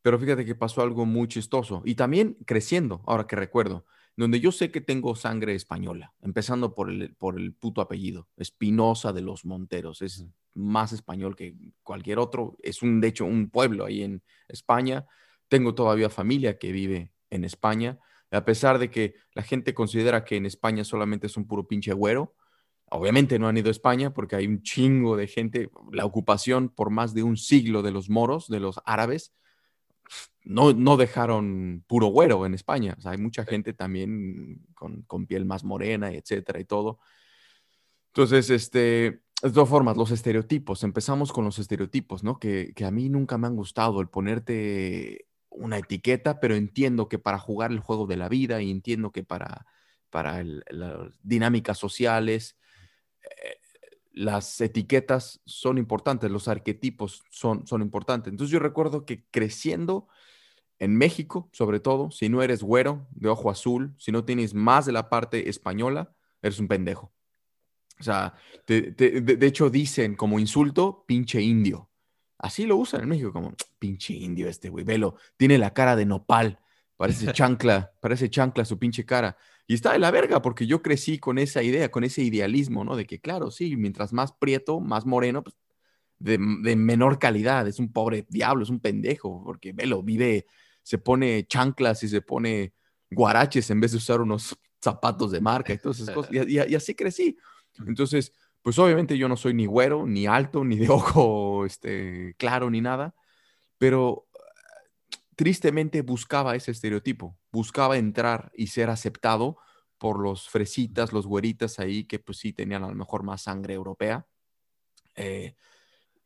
Pero 0.01 0.19
fíjate 0.19 0.45
que 0.45 0.55
pasó 0.55 0.81
algo 0.81 1.05
muy 1.05 1.27
chistoso 1.29 1.81
y 1.85 1.95
también 1.95 2.37
creciendo, 2.45 3.03
ahora 3.07 3.27
que 3.27 3.35
recuerdo, 3.37 3.85
donde 4.19 4.41
yo 4.41 4.51
sé 4.51 4.69
que 4.69 4.81
tengo 4.81 5.15
sangre 5.15 5.55
española, 5.55 6.13
empezando 6.21 6.75
por 6.75 6.89
el, 6.89 7.15
por 7.15 7.39
el 7.39 7.53
puto 7.53 7.79
apellido, 7.79 8.27
Espinosa 8.35 9.13
de 9.13 9.21
los 9.21 9.45
Monteros, 9.45 10.01
es 10.01 10.25
más 10.53 10.91
español 10.91 11.37
que 11.37 11.55
cualquier 11.83 12.19
otro, 12.19 12.57
es 12.61 12.81
un, 12.81 12.99
de 12.99 13.07
hecho, 13.07 13.23
un 13.23 13.49
pueblo 13.49 13.85
ahí 13.85 14.03
en 14.03 14.21
España, 14.49 15.05
tengo 15.47 15.73
todavía 15.73 16.09
familia 16.09 16.57
que 16.57 16.73
vive 16.73 17.13
en 17.29 17.45
España, 17.45 17.97
a 18.29 18.43
pesar 18.43 18.77
de 18.77 18.91
que 18.91 19.15
la 19.35 19.41
gente 19.41 19.73
considera 19.73 20.25
que 20.25 20.35
en 20.35 20.45
España 20.45 20.83
solamente 20.83 21.27
es 21.27 21.37
un 21.37 21.47
puro 21.47 21.65
pinche 21.65 21.93
güero, 21.93 22.35
obviamente 22.91 23.39
no 23.39 23.47
han 23.47 23.57
ido 23.57 23.69
a 23.69 23.71
España 23.71 24.13
porque 24.13 24.35
hay 24.35 24.47
un 24.47 24.63
chingo 24.63 25.15
de 25.15 25.27
gente, 25.27 25.69
la 25.93 26.03
ocupación 26.03 26.67
por 26.67 26.89
más 26.89 27.13
de 27.13 27.23
un 27.23 27.37
siglo 27.37 27.83
de 27.83 27.91
los 27.91 28.09
moros, 28.09 28.49
de 28.49 28.59
los 28.59 28.81
árabes, 28.83 29.33
no, 30.43 30.73
no 30.73 30.97
dejaron 30.97 31.83
puro 31.87 32.07
güero 32.07 32.45
en 32.45 32.53
España. 32.53 32.95
O 32.97 33.01
sea, 33.01 33.11
hay 33.11 33.17
mucha 33.17 33.45
gente 33.45 33.73
también 33.73 34.65
con, 34.75 35.03
con 35.03 35.25
piel 35.27 35.45
más 35.45 35.63
morena, 35.63 36.11
etcétera, 36.11 36.59
y 36.59 36.65
todo. 36.65 36.99
Entonces, 38.13 38.49
este, 38.49 39.21
de 39.41 39.51
todas 39.53 39.69
formas, 39.69 39.95
los 39.97 40.11
estereotipos, 40.11 40.83
empezamos 40.83 41.31
con 41.31 41.45
los 41.45 41.59
estereotipos, 41.59 42.23
¿no? 42.23 42.39
Que, 42.39 42.73
que 42.75 42.85
a 42.85 42.91
mí 42.91 43.09
nunca 43.09 43.37
me 43.37 43.47
han 43.47 43.55
gustado 43.55 44.01
el 44.01 44.09
ponerte 44.09 45.27
una 45.49 45.77
etiqueta, 45.77 46.39
pero 46.39 46.55
entiendo 46.55 47.07
que 47.07 47.19
para 47.19 47.37
jugar 47.37 47.71
el 47.71 47.79
juego 47.79 48.07
de 48.07 48.17
la 48.17 48.29
vida 48.29 48.61
y 48.61 48.71
entiendo 48.71 49.11
que 49.11 49.23
para, 49.23 49.65
para 50.09 50.39
el- 50.41 50.63
las 50.69 51.19
dinámicas 51.21 51.77
sociales, 51.77 52.57
eh, 53.23 53.58
las 54.11 54.59
etiquetas 54.61 55.41
son 55.45 55.77
importantes, 55.77 56.31
los 56.31 56.47
arquetipos 56.47 57.23
son, 57.29 57.67
son 57.67 57.81
importantes. 57.81 58.31
Entonces 58.31 58.51
yo 58.51 58.59
recuerdo 58.59 59.05
que 59.05 59.25
creciendo 59.31 60.07
en 60.79 60.95
México, 60.95 61.49
sobre 61.51 61.79
todo, 61.79 62.09
si 62.11 62.29
no 62.29 62.41
eres 62.41 62.63
güero, 62.63 63.07
de 63.11 63.29
ojo 63.29 63.49
azul, 63.49 63.93
si 63.97 64.11
no 64.11 64.25
tienes 64.25 64.53
más 64.53 64.85
de 64.85 64.93
la 64.93 65.09
parte 65.09 65.49
española, 65.49 66.13
eres 66.41 66.59
un 66.59 66.67
pendejo. 66.67 67.13
O 67.99 68.03
sea, 68.03 68.33
de, 68.65 68.91
de 68.91 69.45
hecho 69.45 69.69
dicen 69.69 70.15
como 70.15 70.39
insulto, 70.39 71.03
pinche 71.05 71.41
indio. 71.41 71.89
Así 72.37 72.65
lo 72.65 72.77
usan 72.77 73.01
en 73.01 73.09
México, 73.09 73.33
como 73.33 73.53
pinche 73.77 74.13
indio 74.13 74.47
este, 74.47 74.69
güey, 74.69 74.85
velo, 74.85 75.15
tiene 75.35 75.57
la 75.57 75.73
cara 75.73 75.97
de 75.97 76.05
nopal, 76.05 76.59
parece 76.99 77.31
chancla, 77.33 77.91
parece 78.01 78.29
chancla 78.29 78.65
su 78.65 78.77
pinche 78.77 79.05
cara. 79.05 79.37
Y 79.67 79.73
está 79.73 79.93
de 79.93 79.99
la 79.99 80.11
verga, 80.11 80.41
porque 80.41 80.67
yo 80.67 80.81
crecí 80.81 81.17
con 81.19 81.37
esa 81.37 81.63
idea, 81.63 81.89
con 81.89 82.03
ese 82.03 82.21
idealismo, 82.23 82.83
¿no? 82.83 82.95
De 82.95 83.05
que, 83.05 83.19
claro, 83.19 83.51
sí, 83.51 83.75
mientras 83.77 84.13
más 84.13 84.31
prieto, 84.33 84.79
más 84.79 85.05
moreno, 85.05 85.43
pues 85.43 85.55
de, 86.17 86.37
de 86.63 86.75
menor 86.75 87.17
calidad, 87.19 87.67
es 87.67 87.79
un 87.79 87.91
pobre 87.93 88.25
diablo, 88.29 88.63
es 88.63 88.69
un 88.69 88.79
pendejo, 88.79 89.43
porque 89.43 89.71
velo, 89.73 90.03
vive, 90.03 90.45
se 90.83 90.97
pone 90.97 91.45
chanclas 91.47 92.03
y 92.03 92.09
se 92.09 92.21
pone 92.21 92.73
guaraches 93.11 93.69
en 93.69 93.79
vez 93.79 93.91
de 93.91 93.97
usar 93.97 94.19
unos 94.21 94.57
zapatos 94.83 95.31
de 95.31 95.39
marca 95.41 95.71
y 95.73 95.77
todas 95.77 95.99
esas 95.99 96.13
cosas. 96.15 96.33
Y, 96.33 96.57
y- 96.59 96.71
y 96.71 96.75
así 96.75 96.95
crecí. 96.95 97.37
Entonces, 97.87 98.33
pues 98.61 98.77
obviamente 98.79 99.17
yo 99.17 99.29
no 99.29 99.37
soy 99.37 99.53
ni 99.53 99.65
güero, 99.67 100.05
ni 100.05 100.27
alto, 100.27 100.65
ni 100.65 100.77
de 100.77 100.89
ojo 100.89 101.65
este, 101.65 102.33
claro, 102.37 102.69
ni 102.69 102.81
nada, 102.81 103.15
pero 103.77 104.27
tristemente 105.39 106.01
buscaba 106.01 106.53
ese 106.57 106.71
estereotipo, 106.71 107.39
buscaba 107.49 107.97
entrar 107.97 108.51
y 108.57 108.67
ser 108.67 108.89
aceptado 108.89 109.57
por 109.97 110.19
los 110.19 110.49
fresitas, 110.49 111.13
los 111.13 111.25
güeritas 111.25 111.79
ahí 111.79 112.03
que 112.03 112.19
pues 112.19 112.39
sí 112.39 112.51
tenían 112.51 112.83
a 112.83 112.89
lo 112.89 112.95
mejor 112.95 113.23
más 113.23 113.43
sangre 113.43 113.73
europea. 113.73 114.27
Eh, 115.15 115.55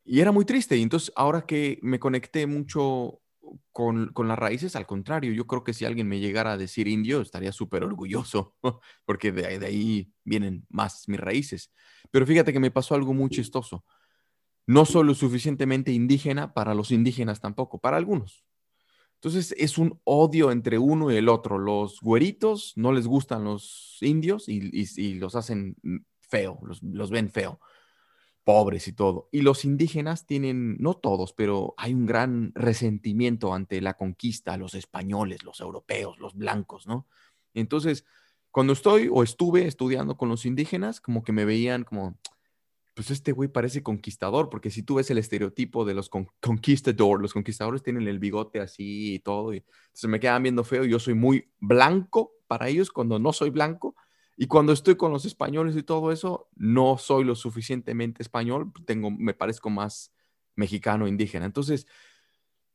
y 0.05 0.21
era 0.21 0.31
muy 0.31 0.45
triste. 0.45 0.77
Y 0.77 0.83
entonces 0.83 1.11
ahora 1.15 1.45
que 1.45 1.79
me 1.83 1.99
conecté 1.99 2.47
mucho 2.47 3.21
con, 3.71 4.09
con 4.13 4.27
las 4.27 4.39
raíces, 4.39 4.75
al 4.75 4.87
contrario, 4.87 5.33
yo 5.33 5.47
creo 5.47 5.63
que 5.63 5.73
si 5.73 5.85
alguien 5.85 6.07
me 6.07 6.19
llegara 6.19 6.53
a 6.53 6.57
decir 6.57 6.87
indio, 6.87 7.21
estaría 7.21 7.51
súper 7.51 7.83
orgulloso, 7.83 8.55
porque 9.05 9.31
de, 9.31 9.47
ahí- 9.47 9.59
de 9.59 9.67
ahí 9.67 10.13
vienen 10.25 10.65
más 10.69 11.07
mis 11.09 11.19
raíces. 11.19 11.71
Pero 12.11 12.25
fíjate 12.27 12.53
que 12.53 12.59
me 12.61 12.71
pasó 12.71 12.95
algo 12.95 13.13
muy 13.13 13.29
chistoso. 13.29 13.85
No 14.67 14.85
soy 14.85 15.05
lo 15.05 15.15
suficientemente 15.15 15.91
indígena 15.93 16.53
para 16.53 16.75
los 16.75 16.91
indígenas 16.91 17.41
tampoco, 17.41 17.79
para 17.79 17.97
algunos. 17.97 18.45
Entonces 19.23 19.55
es 19.57 19.77
un 19.77 20.01
odio 20.03 20.51
entre 20.51 20.77
uno 20.77 21.09
y 21.09 21.15
el 21.15 21.29
otro. 21.29 21.57
Los 21.57 22.01
güeritos 22.01 22.73
no 22.75 22.91
les 22.91 23.07
gustan 23.07 23.45
los 23.45 23.97
indios 24.01 24.49
y, 24.49 24.69
y- 24.73 24.85
y 25.01 25.13
los 25.15 25.35
hacen 25.35 25.77
feo, 26.19 26.59
los, 26.63 26.83
los 26.83 27.09
ven 27.09 27.29
feo, 27.31 27.61
pobres 28.43 28.87
y 28.89 28.93
todo. 28.93 29.29
Y 29.31 29.41
los 29.41 29.63
indígenas 29.63 30.25
tienen, 30.25 30.75
no 30.79 30.95
todos, 30.95 31.31
pero 31.33 31.73
hay 31.77 31.93
un 31.93 32.05
gran 32.05 32.51
resentimiento 32.55 33.53
ante 33.53 33.79
la 33.79 33.93
conquista, 33.93 34.57
los 34.57 34.73
españoles, 34.73 35.43
los 35.43 35.61
europeos, 35.61 36.19
los 36.19 36.35
blancos, 36.35 36.85
¿no? 36.85 37.07
Entonces, 37.53 38.03
cuando 38.51 38.73
estoy 38.73 39.09
o 39.11 39.23
estuve 39.23 39.67
estudiando 39.67 40.17
con 40.17 40.27
los 40.27 40.45
indígenas, 40.45 40.99
como 40.99 41.23
que 41.23 41.31
me 41.31 41.45
veían 41.45 41.83
como, 41.85 42.17
pues 42.93 43.11
este 43.11 43.31
güey 43.31 43.49
parece 43.49 43.81
conquistador, 43.83 44.49
porque 44.49 44.69
si 44.69 44.83
tú 44.83 44.95
ves 44.95 45.09
el 45.09 45.17
estereotipo 45.17 45.85
de 45.85 45.93
los 45.93 46.09
con 46.09 46.27
conquistador, 46.39 47.21
los 47.21 47.33
conquistadores 47.33 47.83
tienen 47.83 48.07
el 48.07 48.19
bigote 48.19 48.59
así 48.59 49.15
y 49.15 49.19
todo, 49.19 49.53
y 49.53 49.63
se 49.93 50.07
me 50.07 50.19
quedan 50.19 50.43
viendo 50.43 50.63
feo, 50.63 50.85
yo 50.85 50.99
soy 50.99 51.13
muy 51.15 51.49
blanco 51.59 52.33
para 52.47 52.67
ellos 52.69 52.91
cuando 52.91 53.19
no 53.19 53.33
soy 53.33 53.49
blanco, 53.49 53.95
y 54.37 54.47
cuando 54.47 54.73
estoy 54.73 54.95
con 54.95 55.11
los 55.11 55.25
españoles 55.25 55.75
y 55.75 55.83
todo 55.83 56.11
eso, 56.11 56.49
no 56.55 56.97
soy 56.97 57.23
lo 57.23 57.35
suficientemente 57.35 58.23
español, 58.23 58.71
tengo, 58.85 59.11
me 59.11 59.33
parezco 59.33 59.69
más 59.69 60.11
mexicano 60.55 61.07
indígena. 61.07 61.45
Entonces, 61.45 61.87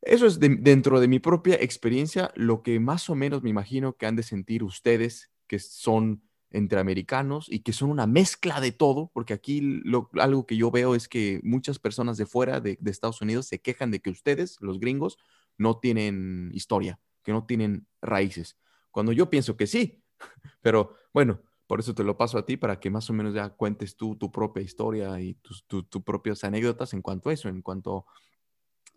eso 0.01 0.25
es 0.25 0.39
de- 0.39 0.57
dentro 0.59 0.99
de 0.99 1.07
mi 1.07 1.19
propia 1.19 1.55
experiencia, 1.55 2.31
lo 2.35 2.63
que 2.63 2.79
más 2.79 3.09
o 3.09 3.15
menos 3.15 3.43
me 3.43 3.49
imagino 3.49 3.93
que 3.97 4.05
han 4.05 4.15
de 4.15 4.23
sentir 4.23 4.63
ustedes 4.63 5.31
que 5.47 5.59
son 5.59 6.21
entre 6.51 6.79
americanos 6.79 7.47
y 7.49 7.59
que 7.59 7.73
son 7.73 7.89
una 7.91 8.07
mezcla 8.07 8.59
de 8.61 8.71
todo, 8.71 9.11
porque 9.13 9.33
aquí 9.33 9.61
lo- 9.61 10.09
algo 10.19 10.45
que 10.45 10.57
yo 10.57 10.71
veo 10.71 10.95
es 10.95 11.07
que 11.07 11.39
muchas 11.43 11.79
personas 11.79 12.17
de 12.17 12.25
fuera 12.25 12.59
de, 12.59 12.77
Estados 12.85 13.21
Unidos 13.21 13.45
se 13.47 13.59
quejan 13.61 13.91
de 13.91 13.99
que 13.99 14.09
ustedes, 14.09 14.57
los 14.61 14.79
gringos, 14.79 15.17
no 15.57 15.77
tienen 15.79 16.49
historia, 16.53 16.99
que 17.23 17.31
no 17.31 17.45
tienen 17.45 17.87
raíces, 18.01 18.57
cuando 18.91 19.11
yo 19.11 19.29
pienso 19.29 19.55
que 19.55 19.67
sí, 19.67 20.03
pero 20.61 20.95
bueno, 21.13 21.41
por 21.67 21.79
eso 21.79 21.93
te 21.93 22.03
lo 22.03 22.17
paso 22.17 22.37
a 22.39 22.45
ti 22.45 22.57
para 22.57 22.79
que 22.79 22.89
más 22.89 23.09
o 23.09 23.13
menos 23.13 23.33
ya 23.35 23.49
cuentes 23.49 23.95
tú 23.95 24.15
tu 24.15 24.31
propia 24.31 24.63
historia 24.63 25.21
y 25.21 25.35
tus 25.35 25.65
tu, 25.67 25.83
tu 25.83 26.03
propias 26.03 26.43
anécdotas 26.43 26.93
en 26.93 27.01
cuanto 27.03 27.29
a 27.29 27.33
eso, 27.33 27.47
en 27.47 27.61
cuanto 27.61 28.05
a 28.07 28.13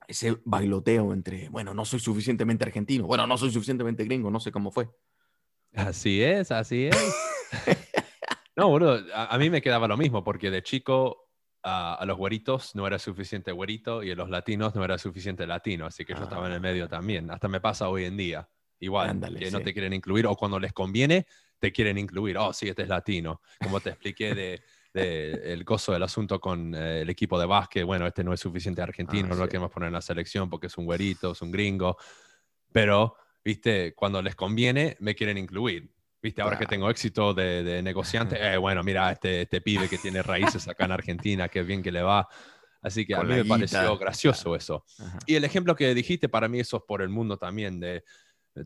ese 0.08 0.38
bailoteo 0.44 1.12
entre, 1.12 1.48
bueno, 1.48 1.74
no 1.74 1.84
soy 1.84 2.00
suficientemente 2.00 2.64
argentino, 2.64 3.06
bueno, 3.06 3.26
no 3.26 3.36
soy 3.36 3.50
suficientemente 3.50 4.04
gringo, 4.04 4.30
no 4.30 4.40
sé 4.40 4.50
cómo 4.50 4.70
fue. 4.72 4.88
Así 5.74 6.22
es, 6.22 6.50
así 6.50 6.86
es. 6.86 6.96
No, 8.54 8.68
boludo, 8.68 9.02
a, 9.14 9.34
a 9.34 9.38
mí 9.38 9.48
me 9.48 9.62
quedaba 9.62 9.88
lo 9.88 9.96
mismo, 9.96 10.22
porque 10.22 10.50
de 10.50 10.62
chico 10.62 11.30
a, 11.62 11.94
a 11.94 12.04
los 12.04 12.18
güeritos 12.18 12.74
no 12.74 12.86
era 12.86 12.98
suficiente 12.98 13.50
güerito 13.50 14.02
y 14.02 14.10
a 14.10 14.14
los 14.14 14.28
latinos 14.28 14.74
no 14.74 14.84
era 14.84 14.98
suficiente 14.98 15.46
latino, 15.46 15.86
así 15.86 16.04
que 16.04 16.14
yo 16.14 16.24
estaba 16.24 16.46
en 16.48 16.52
el 16.52 16.60
medio 16.60 16.86
también. 16.86 17.30
Hasta 17.30 17.48
me 17.48 17.62
pasa 17.62 17.88
hoy 17.88 18.04
en 18.04 18.16
día. 18.18 18.46
Igual, 18.78 19.08
Ándale, 19.08 19.38
que 19.38 19.50
no 19.50 19.58
sí. 19.58 19.64
te 19.64 19.72
quieren 19.72 19.94
incluir, 19.94 20.26
o 20.26 20.36
cuando 20.36 20.60
les 20.60 20.74
conviene, 20.74 21.26
te 21.58 21.72
quieren 21.72 21.96
incluir. 21.96 22.36
Oh, 22.36 22.52
sí, 22.52 22.68
este 22.68 22.82
es 22.82 22.88
latino. 22.88 23.40
Como 23.62 23.80
te 23.80 23.88
expliqué 23.88 24.34
de, 24.34 24.60
de 24.92 25.52
el 25.54 25.64
gozo 25.64 25.92
del 25.92 26.02
asunto 26.02 26.38
con 26.38 26.74
eh, 26.74 27.00
el 27.00 27.08
equipo 27.08 27.40
de 27.40 27.46
básquet, 27.46 27.84
bueno, 27.86 28.06
este 28.06 28.22
no 28.22 28.34
es 28.34 28.40
suficiente 28.40 28.82
argentino, 28.82 29.28
Ah, 29.28 29.30
no 29.30 29.36
lo 29.36 29.44
sí. 29.44 29.48
queremos 29.48 29.70
poner 29.70 29.86
en 29.86 29.94
la 29.94 30.02
selección 30.02 30.50
porque 30.50 30.66
es 30.66 30.76
un 30.76 30.84
güerito, 30.84 31.32
es 31.32 31.40
un 31.40 31.50
gringo. 31.50 31.96
Pero, 32.70 33.16
viste, 33.44 33.94
cuando 33.94 34.22
les 34.22 34.34
conviene, 34.34 34.96
me 35.00 35.14
quieren 35.14 35.38
incluir. 35.38 35.90
Viste, 36.22 36.40
ahora 36.40 36.56
que 36.56 36.66
Claro. 36.66 36.70
tengo 36.70 36.90
éxito 36.90 37.34
de, 37.34 37.64
de 37.64 37.82
negociante, 37.82 38.36
eh, 38.54 38.56
bueno, 38.56 38.82
mira, 38.82 39.10
este, 39.12 39.42
este 39.42 39.60
pibe 39.60 39.88
que 39.88 39.98
tiene 39.98 40.22
raíces 40.22 40.68
acá 40.68 40.84
en 40.84 40.92
Argentina, 40.92 41.48
qué 41.48 41.62
bien 41.62 41.82
que 41.82 41.90
le 41.92 42.02
va. 42.02 42.28
Así 42.80 43.06
que 43.06 43.14
a 43.14 43.18
Con 43.18 43.28
mí 43.28 43.36
la 43.36 43.42
me 43.44 43.48
pareció 43.48 43.96
gracioso 43.96 44.56
eso. 44.56 44.84
Ajá. 44.98 45.18
Y 45.26 45.34
el 45.36 45.44
ejemplo 45.44 45.74
que 45.76 45.94
dijiste, 45.94 46.28
para 46.28 46.48
mí 46.48 46.60
eso 46.60 46.78
es 46.78 46.82
por 46.86 47.02
el 47.02 47.08
mundo 47.08 47.36
también. 47.38 47.78
De, 47.80 48.04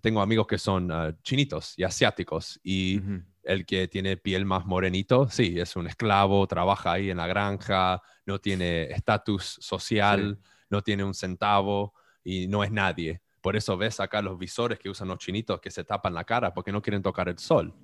tengo 0.00 0.20
amigos 0.20 0.46
que 0.46 0.58
son 0.58 0.90
ah, 0.90 1.16
chinitos 1.22 1.74
y 1.76 1.84
asiáticos 1.84 2.58
y 2.62 2.98
Ujú. 2.98 3.22
el 3.44 3.64
que 3.66 3.88
tiene 3.88 4.16
piel 4.16 4.44
más 4.44 4.66
morenito, 4.66 5.28
sí, 5.28 5.58
es 5.58 5.76
un 5.76 5.86
esclavo, 5.86 6.46
trabaja 6.46 6.92
ahí 6.92 7.10
en 7.10 7.18
la 7.18 7.26
granja, 7.26 8.02
no 8.24 8.38
tiene 8.38 8.84
estatus 8.90 9.58
social, 9.60 10.38
no 10.70 10.82
tiene 10.82 11.04
un 11.04 11.14
centavo 11.14 11.94
y 12.24 12.48
no 12.48 12.64
es 12.64 12.72
nadie. 12.72 13.20
Por 13.40 13.56
eso 13.56 13.76
ves 13.76 14.00
acá 14.00 14.22
los 14.22 14.38
visores 14.38 14.78
que 14.78 14.88
usan 14.88 15.08
los 15.08 15.18
chinitos 15.18 15.60
que 15.60 15.70
se 15.70 15.84
tapan 15.84 16.14
la 16.14 16.24
cara 16.24 16.52
porque 16.52 16.72
no 16.72 16.82
quieren 16.82 17.02
tocar 17.02 17.28
el 17.28 17.38
sol. 17.38 17.74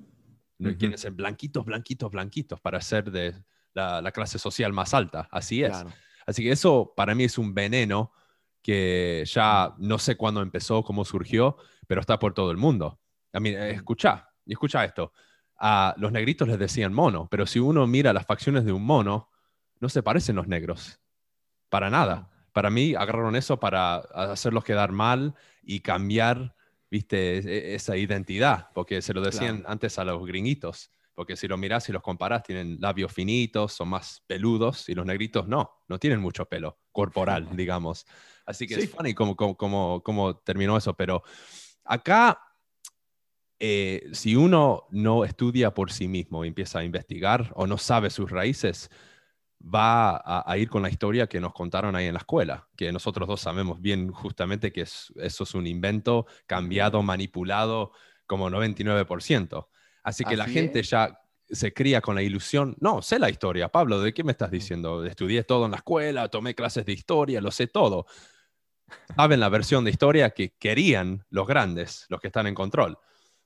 No 0.58 0.70
Ujú. 0.70 0.78
quieren 0.78 0.98
ser 0.98 1.12
blanquitos, 1.12 1.64
blanquitos, 1.64 2.10
blanquitos 2.10 2.60
para 2.60 2.80
ser 2.80 3.10
de 3.10 3.34
la, 3.74 4.00
la 4.00 4.12
clase 4.12 4.38
social 4.38 4.72
más 4.72 4.94
alta. 4.94 5.28
Así 5.30 5.62
es. 5.62 5.70
Claro. 5.70 5.92
Así 6.26 6.42
que 6.42 6.52
eso 6.52 6.92
para 6.96 7.14
mí 7.14 7.24
es 7.24 7.38
un 7.38 7.54
veneno 7.54 8.12
que 8.62 9.24
ya 9.26 9.74
no 9.78 9.98
sé 9.98 10.16
cuándo 10.16 10.40
empezó, 10.40 10.84
cómo 10.84 11.04
surgió, 11.04 11.56
pero 11.86 12.00
está 12.00 12.18
por 12.18 12.32
todo 12.32 12.50
el 12.50 12.56
mundo. 12.56 13.00
A 13.32 13.40
mí, 13.40 13.50
escucha, 13.50 14.28
escucha 14.46 14.84
esto. 14.84 15.12
A 15.58 15.94
los 15.98 16.12
negritos 16.12 16.48
les 16.48 16.58
decían 16.58 16.92
mono, 16.92 17.28
pero 17.30 17.46
si 17.46 17.58
uno 17.58 17.86
mira 17.86 18.12
las 18.12 18.26
facciones 18.26 18.64
de 18.64 18.72
un 18.72 18.84
mono, 18.84 19.30
no 19.80 19.88
se 19.88 20.02
parecen 20.02 20.36
los 20.36 20.46
negros. 20.46 21.00
Para 21.68 21.90
nada. 21.90 22.30
Para 22.52 22.70
mí 22.70 22.94
agarraron 22.94 23.34
eso 23.36 23.58
para 23.58 23.96
hacerlos 23.96 24.64
quedar 24.64 24.92
mal 24.92 25.34
y 25.62 25.80
cambiar, 25.80 26.54
viste, 26.90 27.38
e- 27.38 27.74
esa 27.74 27.96
identidad, 27.96 28.68
porque 28.74 29.00
se 29.02 29.14
lo 29.14 29.20
decían 29.22 29.58
Claro. 29.58 29.72
antes 29.72 29.98
a 29.98 30.04
los 30.04 30.24
gringuitos. 30.26 30.90
Porque 31.14 31.36
si 31.36 31.46
lo 31.46 31.58
mirás 31.58 31.86
y 31.88 31.92
los 31.92 32.02
comparás, 32.02 32.42
tienen 32.42 32.78
labios 32.80 33.12
finitos, 33.12 33.74
son 33.74 33.88
más 33.90 34.22
peludos, 34.26 34.88
y 34.88 34.94
los 34.94 35.04
negritos 35.04 35.46
no, 35.46 35.70
no 35.88 35.98
tienen 35.98 36.20
mucho 36.20 36.46
pelo 36.46 36.78
corporal, 36.90 37.48
digamos. 37.56 38.06
Así 38.46 38.66
que 38.66 38.74
Sí. 38.76 38.80
es 38.82 38.90
funny 38.90 39.12
cómo, 39.14 39.36
cómo, 39.36 39.56
cómo- 39.56 40.02
cómo 40.02 40.36
terminó 40.38 40.76
eso, 40.76 40.94
pero 40.94 41.22
acá, 41.84 42.38
eh, 43.60 44.08
si 44.12 44.34
uno 44.34 44.84
no 44.90 45.24
estudia 45.24 45.72
por 45.72 45.92
sí 45.92 46.08
mismo 46.08 46.44
y 46.44 46.48
empieza 46.48 46.80
a 46.80 46.84
investigar 46.84 47.52
o 47.54 47.66
no 47.66 47.78
sabe 47.78 48.10
sus 48.10 48.30
raíces, 48.30 48.90
va 49.62 50.16
a, 50.16 50.50
a 50.50 50.58
ir 50.58 50.68
con 50.68 50.82
la 50.82 50.88
historia 50.90 51.26
que 51.28 51.40
nos 51.40 51.52
contaron 51.52 51.94
ahí 51.96 52.06
en 52.06 52.14
la 52.14 52.18
escuela, 52.20 52.68
que 52.76 52.90
nosotros 52.92 53.28
dos 53.28 53.40
sabemos 53.40 53.80
bien 53.80 54.10
justamente 54.12 54.72
que 54.72 54.82
es- 54.82 55.12
eso 55.16 55.44
es 55.44 55.54
un 55.54 55.66
invento 55.66 56.26
cambiado, 56.46 57.02
manipulado 57.02 57.92
como 58.26 58.50
99%. 58.50 59.68
Así 60.02 60.24
que 60.24 60.36
la 60.36 60.46
gente 60.46 60.82
ya 60.82 61.18
se 61.48 61.72
cría 61.74 62.00
con 62.00 62.14
la 62.14 62.22
ilusión, 62.22 62.76
no, 62.80 63.02
sé 63.02 63.18
la 63.18 63.28
historia, 63.30 63.68
Pablo, 63.68 64.00
¿de 64.00 64.14
qué 64.14 64.24
me 64.24 64.32
estás 64.32 64.50
diciendo? 64.50 65.04
Estudié 65.04 65.44
todo 65.44 65.66
en 65.66 65.72
la 65.72 65.76
escuela, 65.78 66.28
tomé 66.28 66.54
clases 66.54 66.86
de 66.86 66.92
historia, 66.92 67.40
lo 67.40 67.50
sé 67.50 67.66
todo. 67.66 68.06
Saben 69.16 69.40
la 69.40 69.48
versión 69.48 69.84
de 69.84 69.90
historia 69.90 70.30
que 70.30 70.54
querían 70.58 71.24
los 71.30 71.46
grandes, 71.46 72.06
los 72.08 72.20
que 72.20 72.28
están 72.28 72.46
en 72.46 72.54
control. 72.54 72.98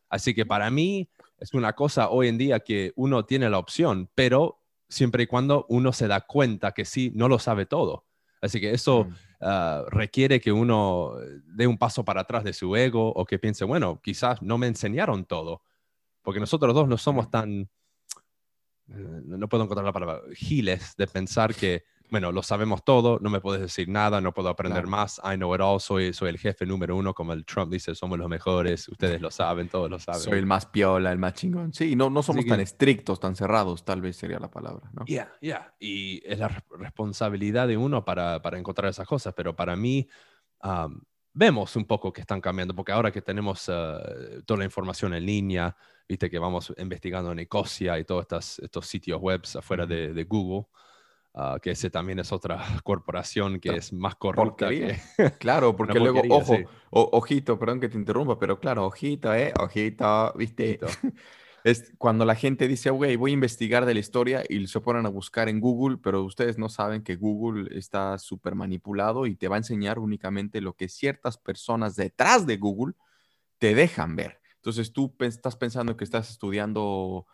Así 0.08 0.34
que 0.34 0.46
para 0.46 0.70
mí 0.70 1.10
es 1.38 1.52
una 1.54 1.72
cosa 1.72 2.10
hoy 2.10 2.28
en 2.28 2.38
día 2.38 2.60
que 2.60 2.92
uno 2.96 3.24
tiene 3.24 3.50
la 3.50 3.58
opción, 3.58 4.08
pero 4.14 4.62
siempre 4.88 5.24
y 5.24 5.26
cuando 5.26 5.66
uno 5.68 5.92
se 5.92 6.08
da 6.08 6.20
cuenta 6.20 6.72
que 6.72 6.84
sí, 6.84 7.12
no 7.14 7.28
lo 7.28 7.38
sabe 7.38 7.66
todo. 7.66 8.04
Así 8.40 8.60
que 8.60 8.70
eso 8.72 9.04
Mm. 9.04 9.14
ah, 9.40 9.84
requiere 9.88 10.40
que 10.40 10.52
uno 10.52 11.14
dé 11.44 11.66
un 11.66 11.78
paso 11.78 12.04
para 12.04 12.20
atrás 12.22 12.44
de 12.44 12.52
su 12.52 12.76
ego 12.76 13.12
o 13.12 13.24
que 13.24 13.38
piense, 13.38 13.64
bueno, 13.64 14.00
quizás 14.02 14.42
no 14.42 14.58
me 14.58 14.66
enseñaron 14.66 15.24
todo, 15.24 15.62
porque 16.22 16.40
nosotros 16.40 16.74
dos 16.74 16.86
no 16.88 16.98
somos 16.98 17.30
tan, 17.30 17.68
eh, 18.88 19.22
no 19.24 19.48
puedo 19.48 19.64
encontrar 19.64 19.84
la 19.84 19.92
palabra, 19.92 20.20
giles 20.34 20.94
de 20.96 21.06
pensar 21.06 21.54
que 21.54 21.84
bueno, 22.10 22.30
lo 22.32 22.42
sabemos 22.42 22.84
todo, 22.84 23.18
no 23.20 23.30
me 23.30 23.40
puedes 23.40 23.60
decir 23.60 23.88
nada, 23.88 24.20
no 24.20 24.32
puedo 24.32 24.48
aprender 24.48 24.86
más, 24.86 25.20
I 25.24 25.36
know 25.36 25.54
it 25.54 25.60
all, 25.60 25.80
soy, 25.80 26.12
soy 26.12 26.28
el 26.30 26.38
jefe 26.38 26.64
número 26.66 26.94
uno, 26.96 27.12
como 27.14 27.32
el 27.32 27.44
Trump 27.44 27.72
dice, 27.72 27.94
somos 27.94 28.18
los 28.18 28.28
mejores, 28.28 28.88
ustedes 28.88 29.20
lo 29.20 29.30
saben, 29.30 29.68
todos 29.68 29.90
lo 29.90 29.98
saben. 29.98 30.20
Soy 30.20 30.38
el 30.38 30.46
más 30.46 30.66
piola, 30.66 31.10
el 31.12 31.18
más 31.18 31.34
chingón. 31.34 31.72
Sí, 31.72 31.96
no, 31.96 32.08
no 32.10 32.22
somos 32.22 32.44
que- 32.44 32.50
tan 32.50 32.60
estrictos, 32.60 33.18
tan 33.18 33.34
cerrados, 33.36 33.84
tal 33.84 34.00
vez 34.00 34.16
sería 34.16 34.38
la 34.38 34.50
palabra, 34.50 34.90
¿no? 34.92 35.04
Yeah, 35.06 35.32
yeah. 35.40 35.74
Y 35.78 36.22
es 36.24 36.38
la 36.38 36.48
re- 36.48 36.62
responsabilidad 36.78 37.68
de 37.68 37.76
uno 37.76 38.04
para, 38.04 38.40
para 38.42 38.58
encontrar 38.58 38.90
esas 38.90 39.06
cosas, 39.06 39.34
pero 39.34 39.54
para 39.54 39.76
mí 39.76 40.08
am, 40.60 41.02
vemos 41.32 41.76
un 41.76 41.84
poco 41.84 42.12
que 42.12 42.22
están 42.22 42.40
cambiando, 42.40 42.74
porque 42.74 42.92
ahora 42.92 43.10
que 43.10 43.20
tenemos 43.22 43.68
eh, 43.68 44.42
toda 44.46 44.58
la 44.58 44.64
información 44.64 45.12
en 45.14 45.26
línea, 45.26 45.76
viste 46.08 46.30
que 46.30 46.38
vamos 46.38 46.72
investigando 46.78 47.32
en 47.32 47.40
Ecosia 47.40 47.98
y 47.98 48.04
todos 48.04 48.22
estas, 48.22 48.58
estos 48.60 48.86
sitios 48.86 49.20
web 49.20 49.42
afuera 49.58 49.84
de, 49.86 50.14
de 50.14 50.24
Google, 50.24 50.66
ah, 51.36 51.58
que 51.62 51.70
ese 51.72 51.90
también 51.90 52.18
es 52.18 52.32
otra 52.32 52.58
corporación 52.84 53.60
que 53.60 53.76
es 53.76 53.92
más 53.92 54.16
corrupta 54.16 54.66
porquería. 54.66 55.00
que... 55.16 55.30
Claro, 55.38 55.74
porque 55.76 55.98
luego, 55.98 56.22
ojo, 56.30 56.56
sí. 56.56 56.64
o- 56.90 57.10
ojito, 57.12 57.58
perdón 57.58 57.80
que 57.80 57.88
te 57.88 57.96
interrumpa, 57.96 58.38
pero 58.38 58.58
claro, 58.58 58.86
ojito, 58.86 59.32
¿eh? 59.34 59.52
Ojito, 59.60 60.32
¿viste? 60.36 60.78
Ojito. 60.82 61.10
Es 61.64 61.92
cuando 61.98 62.24
la 62.24 62.36
gente 62.36 62.68
dice, 62.68 62.90
güey, 62.90 63.16
voy 63.16 63.32
a 63.32 63.34
investigar 63.34 63.86
de 63.86 63.94
la 63.94 63.98
historia 63.98 64.44
y 64.48 64.68
se 64.68 64.80
ponen 64.80 65.04
a 65.04 65.08
buscar 65.08 65.48
en 65.48 65.58
Google, 65.58 65.98
pero 66.00 66.22
ustedes 66.22 66.58
no 66.58 66.68
saben 66.68 67.02
que 67.02 67.16
Google 67.16 67.76
está 67.76 68.18
súper 68.18 68.54
manipulado 68.54 69.26
y 69.26 69.34
te 69.34 69.48
va 69.48 69.56
a 69.56 69.58
enseñar 69.58 69.98
únicamente 69.98 70.60
lo 70.60 70.74
que 70.74 70.88
ciertas 70.88 71.36
personas 71.38 71.96
detrás 71.96 72.46
de 72.46 72.56
Google 72.56 72.94
te 73.58 73.74
dejan 73.74 74.14
ver. 74.14 74.40
Entonces 74.56 74.92
tú 74.92 75.16
pe- 75.16 75.26
estás 75.26 75.56
pensando 75.56 75.96
que 75.96 76.04
estás 76.04 76.30
estudiando 76.30 77.26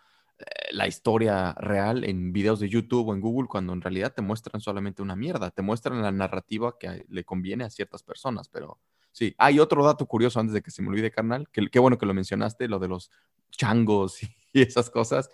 la 0.73 0.87
historia 0.87 1.53
real 1.55 2.05
en 2.05 2.33
videos 2.33 2.61
de 2.61 2.69
YouTube 2.69 3.09
o 3.09 3.15
en 3.15 3.21
Google 3.21 3.49
cuando 3.49 3.73
en 3.73 3.81
realidad 3.81 4.15
te 4.15 4.23
muestran 4.23 4.61
solamente 4.61 5.03
una 5.03 5.17
mierda, 5.17 5.51
te 5.51 5.63
muestran 5.63 6.03
la 6.03 6.13
narrativa 6.13 6.77
que 6.79 7.05
le 7.09 7.25
conviene 7.25 7.65
a 7.65 7.71
ciertas 7.71 8.03
personas, 8.03 8.49
pero 8.49 8.81
sí, 9.13 9.35
hay 9.39 9.59
otro 9.61 9.85
dato 9.85 10.07
curioso 10.07 10.41
antes 10.41 10.55
de 10.55 10.63
que 10.63 10.71
se 10.71 10.83
me 10.83 10.89
olvide, 10.89 11.11
carnal, 11.11 11.49
que 11.51 11.69
qué 11.69 11.79
bueno 11.79 11.99
que 11.99 12.07
lo 12.07 12.15
mencionaste, 12.15 12.69
lo 12.69 12.79
de 12.79 12.89
los 12.89 13.11
changos 13.51 14.23
y 14.23 14.29
esas 14.61 14.91
cosas. 14.91 15.31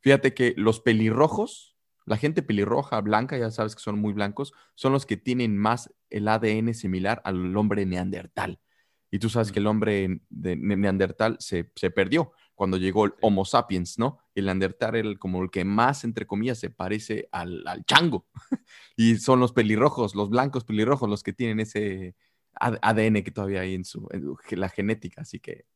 Fíjate 0.00 0.34
que 0.34 0.54
los 0.56 0.80
pelirrojos, 0.80 1.76
la 2.04 2.16
gente 2.16 2.42
pelirroja, 2.42 3.00
blanca, 3.00 3.38
ya 3.38 3.50
sabes 3.50 3.74
que 3.74 3.82
son 3.82 3.98
muy 3.98 4.12
blancos, 4.12 4.52
son 4.74 4.92
los 4.92 5.06
que 5.06 5.16
tienen 5.16 5.56
más 5.56 5.92
el 6.10 6.28
ADN 6.28 6.74
similar 6.74 7.22
al 7.24 7.56
hombre 7.56 7.86
neandertal. 7.86 8.60
Y 9.10 9.18
tú 9.18 9.30
sabes 9.30 9.52
que 9.52 9.60
el 9.60 9.66
hombre 9.66 10.20
de 10.28 10.56
ne- 10.56 10.76
neandertal 10.76 11.36
se, 11.40 11.70
se 11.76 11.90
perdió 11.90 12.32
cuando 12.54 12.76
llegó 12.76 13.04
el 13.06 13.14
Homo 13.20 13.44
sapiens, 13.44 13.98
¿no? 13.98 14.18
El 14.34 14.46
neandertal 14.46 14.94
era 14.96 15.14
como 15.16 15.42
el 15.42 15.50
que 15.50 15.64
más, 15.64 16.04
entre 16.04 16.26
comillas, 16.26 16.58
se 16.58 16.70
parece 16.70 17.28
al, 17.32 17.66
al 17.66 17.84
chango. 17.84 18.26
y 18.96 19.16
son 19.16 19.40
los 19.40 19.52
pelirrojos, 19.52 20.14
los 20.14 20.30
blancos 20.30 20.64
pelirrojos, 20.64 21.08
los 21.08 21.22
que 21.22 21.32
tienen 21.32 21.60
ese 21.60 22.14
ADN 22.60 23.22
que 23.24 23.30
todavía 23.32 23.60
hay 23.62 23.74
en, 23.74 23.84
su, 23.84 24.08
en 24.12 24.60
la 24.60 24.68
genética. 24.68 25.22
Así 25.22 25.40
que 25.40 25.66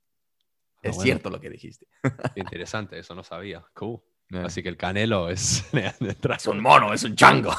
Ah, 0.77 0.81
es 0.83 0.95
bueno. 0.95 1.03
cierto 1.03 1.31
lo 1.31 1.41
que 1.41 1.51
dijiste. 1.51 1.89
Interesante, 2.37 3.01
eso 3.01 3.13
no 3.17 3.25
sabía. 3.25 3.65
Cool. 3.75 3.99
Eh, 4.31 4.43
Así 4.45 4.63
que 4.63 4.69
el 4.69 4.77
canelo 4.77 5.29
es... 5.29 5.65
es 5.73 6.47
un 6.47 6.61
mono, 6.61 6.93
es 6.95 7.03
un 7.03 7.17
chango. 7.17 7.51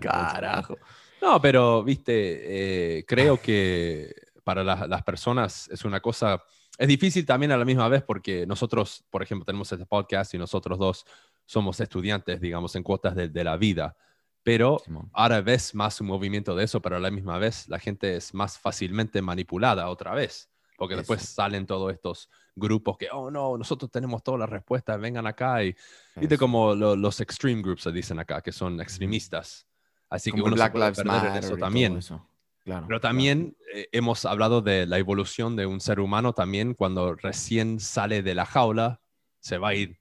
Carajo. 0.00 0.76
No, 1.22 1.40
pero, 1.40 1.82
viste, 1.82 2.98
eh, 2.98 3.04
creo 3.06 3.40
que 3.40 4.14
para 4.44 4.62
la- 4.64 4.86
las 4.86 5.02
personas 5.02 5.68
es 5.68 5.84
una 5.84 6.00
cosa, 6.00 6.42
es 6.78 6.88
difícil 6.88 7.26
también 7.26 7.52
a 7.52 7.56
la 7.56 7.64
misma 7.64 7.88
vez 7.88 8.02
porque 8.02 8.46
nosotros, 8.46 9.04
por 9.10 9.22
ejemplo, 9.22 9.44
tenemos 9.44 9.70
este 9.70 9.84
podcast 9.84 10.32
y 10.34 10.38
nosotros 10.38 10.78
dos 10.78 11.04
somos 11.44 11.80
estudiantes, 11.80 12.40
digamos, 12.40 12.74
en 12.76 12.82
cuotas 12.82 13.14
de, 13.14 13.28
de 13.28 13.44
la 13.44 13.56
vida, 13.56 13.96
pero 14.42 14.78
Simón. 14.84 15.10
ahora 15.12 15.40
ves 15.40 15.74
más 15.74 16.00
un 16.00 16.06
movimiento 16.06 16.54
de 16.54 16.64
eso, 16.64 16.80
pero 16.80 16.96
a 16.96 17.00
la 17.00 17.10
misma 17.10 17.38
vez 17.38 17.68
la 17.68 17.78
gente 17.78 18.16
es 18.16 18.32
más 18.32 18.58
fácilmente 18.58 19.20
manipulada 19.20 19.88
otra 19.88 20.14
vez, 20.14 20.48
porque 20.76 20.94
después 20.96 21.22
Eso. 21.22 21.32
salen 21.32 21.66
todos 21.66 21.92
estos 21.92 22.30
grupos 22.54 22.96
que, 22.96 23.08
oh 23.12 23.30
no, 23.30 23.58
nosotros 23.58 23.90
tenemos 23.90 24.22
todas 24.22 24.38
las 24.40 24.48
respuestas, 24.48 25.00
vengan 25.00 25.26
acá 25.26 25.64
y, 25.64 25.74
viste, 26.16 26.34
Eso. 26.36 26.40
como 26.40 26.74
lo- 26.74 26.96
los 26.96 27.20
extreme 27.20 27.60
groups 27.62 27.82
se 27.82 27.92
dicen 27.92 28.18
acá, 28.18 28.40
que 28.40 28.52
son 28.52 28.80
extremistas. 28.80 29.66
Así 30.10 30.30
que 30.30 30.38
Como 30.38 30.46
uno 30.46 30.56
se 30.56 30.60
Black 30.62 30.72
puede 30.72 30.84
Lives 30.86 30.96
perder 30.98 31.14
en 31.14 31.22
Matter 31.26 31.44
eso 31.44 31.56
y 31.56 31.60
también. 31.60 31.96
eso. 31.98 32.26
Claro, 32.68 32.86
Pero 32.86 33.00
claro. 33.00 33.12
también 33.14 33.56
eh, 33.72 33.88
hemos 33.92 34.26
hablado 34.26 34.60
de 34.60 34.84
la 34.84 34.98
evolución 34.98 35.56
de 35.56 35.64
un 35.64 35.80
ser 35.80 36.00
humano 36.00 36.34
también 36.34 36.74
cuando 36.74 37.14
recién 37.14 37.80
sale 37.80 38.22
de 38.22 38.34
la 38.34 38.44
jaula, 38.44 39.00
se 39.40 39.56
va 39.56 39.68
a 39.70 39.74
ir 39.74 39.98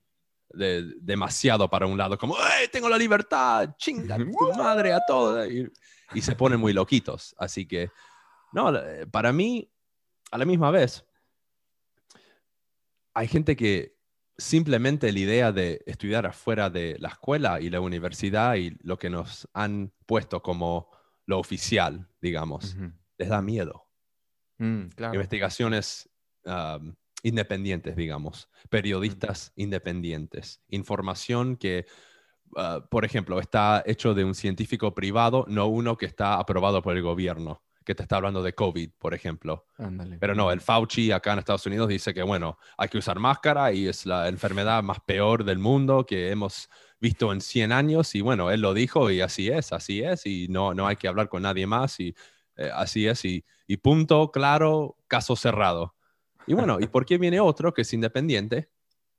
de- 0.50 0.84
demasiado 1.00 1.70
para 1.70 1.88
un 1.88 1.98
lado, 1.98 2.18
como, 2.18 2.36
¡Ey, 2.36 2.68
tengo 2.70 2.90
la 2.90 2.98
libertad! 2.98 3.70
¡Chinga 3.78 4.18
tu 4.18 4.54
madre 4.58 4.92
a 4.92 5.00
todo! 5.08 5.46
Y, 5.50 5.72
y 6.14 6.22
se 6.22 6.36
ponen 6.36 6.60
muy 6.60 6.74
loquitos. 6.74 7.34
Así 7.38 7.66
que, 7.66 7.90
no, 8.52 8.70
la- 8.70 9.06
para 9.10 9.32
mí, 9.32 9.72
a 10.32 10.38
la 10.38 10.44
misma 10.44 10.70
vez, 10.70 11.06
hay 13.14 13.30
gente 13.30 13.56
que 13.56 13.96
simplemente 14.38 15.12
la 15.14 15.20
idea 15.20 15.52
de 15.54 15.82
estudiar 15.86 16.26
afuera 16.26 16.70
de 16.70 16.98
la 17.00 17.08
escuela 17.08 17.62
y 17.62 17.70
la 17.70 17.80
universidad 17.80 18.56
y 18.56 18.76
lo 18.82 19.00
que 19.00 19.10
nos 19.10 19.48
han 19.54 19.94
puesto 20.06 20.42
como 20.42 20.90
lo 21.28 21.38
oficial, 21.38 22.08
digamos, 22.20 22.76
les 23.18 23.30
da 23.30 23.42
miedo. 23.42 23.86
Mm, 24.58 24.88
claro. 24.96 25.14
Investigaciones 25.14 26.10
um, 26.46 26.96
independientes, 27.22 27.96
digamos, 27.96 28.50
periodistas 28.70 29.52
independientes, 29.56 30.62
información 30.70 31.58
que, 31.58 31.86
uh, 32.56 32.82
por 32.90 33.06
ejemplo, 33.06 33.40
está 33.40 33.84
hecho 33.86 34.14
de 34.14 34.24
un 34.24 34.34
científico 34.34 34.96
privado, 34.96 35.46
no 35.48 35.68
uno 35.68 35.98
que 35.98 36.06
está 36.06 36.40
aprobado 36.40 36.82
por 36.82 36.96
el 36.96 37.04
gobierno, 37.04 37.62
que 37.84 37.94
te 37.94 38.04
está 38.04 38.16
hablando 38.16 38.42
de 38.42 38.54
COVID, 38.54 38.92
por 38.98 39.14
ejemplo. 39.14 39.66
Ándale. 39.78 40.18
Pero 40.20 40.34
no, 40.34 40.52
el 40.52 40.62
Fauci 40.62 41.12
acá 41.12 41.34
en 41.34 41.40
Estados 41.40 41.66
Unidos 41.66 41.90
dice 41.90 42.14
que, 42.14 42.24
bueno, 42.24 42.58
hay 42.78 42.88
que 42.88 42.98
usar 42.98 43.20
máscara 43.20 43.74
y 43.74 43.88
es 43.88 44.06
la 44.06 44.30
enfermedad 44.30 44.82
más 44.82 45.02
peor 45.02 45.44
del 45.44 45.60
mundo 45.60 46.06
que 46.06 46.32
hemos 46.32 46.70
visto 47.00 47.32
en 47.32 47.42
100 47.42 47.72
años 47.72 48.16
y 48.16 48.22
bueno, 48.22 48.52
él 48.52 48.62
lo 48.62 48.74
dijo 48.74 49.12
y 49.12 49.22
así 49.22 49.50
es, 49.50 49.72
así 49.72 50.02
es 50.02 50.26
y 50.26 50.48
no, 50.48 50.74
no 50.74 50.88
hay 50.88 50.96
que 50.96 51.08
hablar 51.08 51.30
con 51.30 51.44
nadie 51.44 51.68
más 51.68 52.00
y 52.00 52.16
eh, 52.56 52.72
así 52.74 53.08
es 53.08 53.24
y, 53.26 53.46
y 53.68 53.78
punto, 53.78 54.32
claro, 54.32 54.98
caso 55.08 55.36
cerrado. 55.36 55.96
Y 56.48 56.54
bueno, 56.54 56.80
¿y 56.80 56.88
por 56.88 57.06
qué 57.06 57.18
viene 57.18 57.40
otro 57.40 57.74
que 57.74 57.82
es 57.82 57.94
independiente 57.94 58.70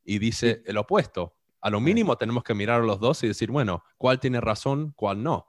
y 0.04 0.18
dice 0.18 0.62
el 0.66 0.78
opuesto? 0.78 1.34
A 1.60 1.70
lo 1.70 1.80
mínimo 1.80 2.16
tenemos 2.16 2.42
que 2.42 2.54
mirar 2.54 2.80
a 2.80 2.84
los 2.84 2.98
dos 3.00 3.22
y 3.22 3.28
decir, 3.28 3.50
bueno, 3.50 3.84
¿cuál 3.96 4.18
tiene 4.18 4.40
razón, 4.40 4.92
cuál 4.96 5.22
no? 5.22 5.46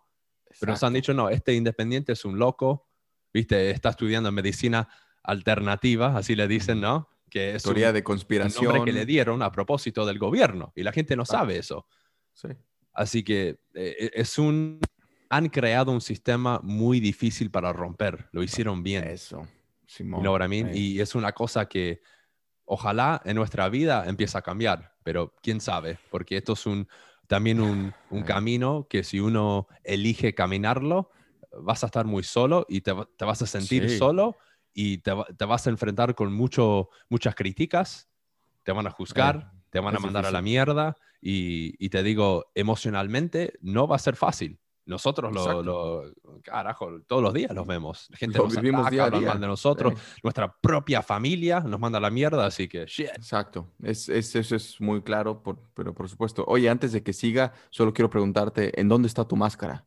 Pero 0.60 0.74
nos 0.74 0.84
han 0.84 0.94
dicho, 0.94 1.13
no, 1.13 1.30
este 1.30 1.54
independiente 1.54 2.13
es 2.13 2.26
un 2.26 2.38
loco, 2.38 2.89
¿viste? 3.34 3.70
Está 3.70 3.89
estudiando 3.89 4.32
medicina 4.32 4.89
alternativa, 5.24 6.18
así 6.18 6.36
le 6.36 6.48
dicen, 6.48 6.82
¿no? 6.82 7.10
Que 7.30 7.56
es 7.56 7.63
Teoría 7.63 7.89
un, 7.89 7.94
de 7.94 8.00
un 8.00 8.04
conspiración. 8.04 8.65
nombre 8.65 8.84
que 8.84 8.92
le 8.92 9.06
dieron 9.06 9.42
a 9.44 9.52
propósito 9.52 10.06
del 10.06 10.18
gobierno 10.18 10.74
y 10.76 10.84
la 10.84 10.92
gente 10.92 11.15
no 11.15 11.26
sabe 11.26 11.58
eso. 11.58 11.86
Sí. 12.39 12.47
Así 12.93 13.23
que 13.23 13.60
eh, 13.73 14.12
es 14.13 14.38
un... 14.38 14.80
Han 15.30 15.49
creado 15.49 15.91
un 15.91 16.02
sistema 16.02 16.60
muy 16.63 16.99
difícil 16.99 17.52
para 17.52 17.71
romper, 17.71 18.30
lo 18.32 18.41
hicieron 18.41 18.82
bien. 18.82 19.04
Eso. 19.04 19.47
Simón. 19.86 20.25
what 20.25 20.43
I 20.43 20.47
mean? 20.47 20.71
Y 20.73 20.99
es 20.99 21.13
una 21.15 21.34
cosa 21.34 21.67
que 21.67 22.02
ojalá 22.65 23.21
en 23.25 23.36
nuestra 23.36 23.69
vida 23.69 24.06
empiece 24.08 24.38
a 24.38 24.41
cambiar, 24.41 24.95
pero 25.04 25.36
quién 25.43 25.62
sabe, 25.62 25.99
porque 26.10 26.38
esto 26.38 26.54
es 26.54 26.65
un, 26.65 26.88
también 27.28 27.60
un, 27.60 27.93
un 28.10 28.23
camino 28.23 28.88
que 28.89 29.04
si 29.04 29.19
uno 29.19 29.67
elige 29.84 30.34
caminarlo, 30.34 31.12
vas 31.62 31.84
a 31.84 31.88
estar 31.88 32.06
muy 32.06 32.23
solo 32.23 32.65
y 32.69 32.82
te, 32.82 32.93
te 33.17 33.25
vas 33.25 33.41
a 33.41 33.45
sentir 33.47 33.89
Sí. 33.89 33.97
solo 33.97 34.38
y 34.73 34.99
te, 34.99 35.12
te 35.38 35.45
vas 35.45 35.67
a 35.67 35.69
enfrentar 35.71 36.15
con 36.15 36.34
mucho, 36.34 36.89
muchas 37.10 37.36
críticas, 37.36 38.10
te 38.63 38.71
van 38.71 38.88
a 38.88 38.91
juzgar, 38.91 39.52
te 39.69 39.79
van 39.79 39.93
a 39.93 39.97
es 39.97 40.03
mandar 40.03 40.25
a 40.25 40.32
la 40.32 40.41
mierda 40.41 40.95
y, 41.21 41.75
y 41.84 41.89
te 41.89 42.01
digo, 42.03 42.51
emocionalmente 42.55 43.53
no 43.62 43.88
va 43.88 43.95
a 43.97 43.99
ser 43.99 44.15
fácil. 44.15 44.60
Nosotros 44.86 45.32
lo, 45.32 45.62
lo- 45.62 46.13
carajo, 46.41 47.01
todos 47.05 47.21
los 47.21 47.32
días 47.32 47.51
los 47.53 47.67
vemos. 47.67 48.08
La 48.10 48.17
gente 48.17 48.39
Lo 48.39 48.45
nos 48.45 48.55
vivimos 48.55 48.82
ataca, 48.88 48.91
día 48.91 49.03
a 49.05 49.10
día. 49.19 49.29
mal 49.29 49.39
de 49.41 49.45
nosotros 49.45 49.93
Sí. 49.95 50.21
nuestra 50.23 50.51
propia 50.60 51.03
familia 51.03 51.60
nos 51.60 51.79
manda 51.79 51.99
a 51.99 52.01
la 52.01 52.10
mierda, 52.10 52.43
así 52.47 52.67
que 52.67 52.86
shit. 52.88 53.10
Exacto, 53.15 53.71
es, 53.84 54.10
es- 54.10 54.36
eso 54.36 54.55
es 54.55 54.82
muy 54.82 55.03
claro, 55.03 55.43
por- 55.43 55.60
pero 55.75 55.93
por 55.93 56.10
supuesto. 56.10 56.43
Oye, 56.47 56.69
antes 56.69 56.91
de 56.91 57.03
que 57.03 57.13
siga, 57.13 57.53
solo 57.69 57.93
quiero 57.93 58.10
preguntarte, 58.10 58.79
¿en 58.82 58.89
dónde 58.89 59.08
está 59.08 59.27
tu 59.27 59.36
máscara? 59.36 59.86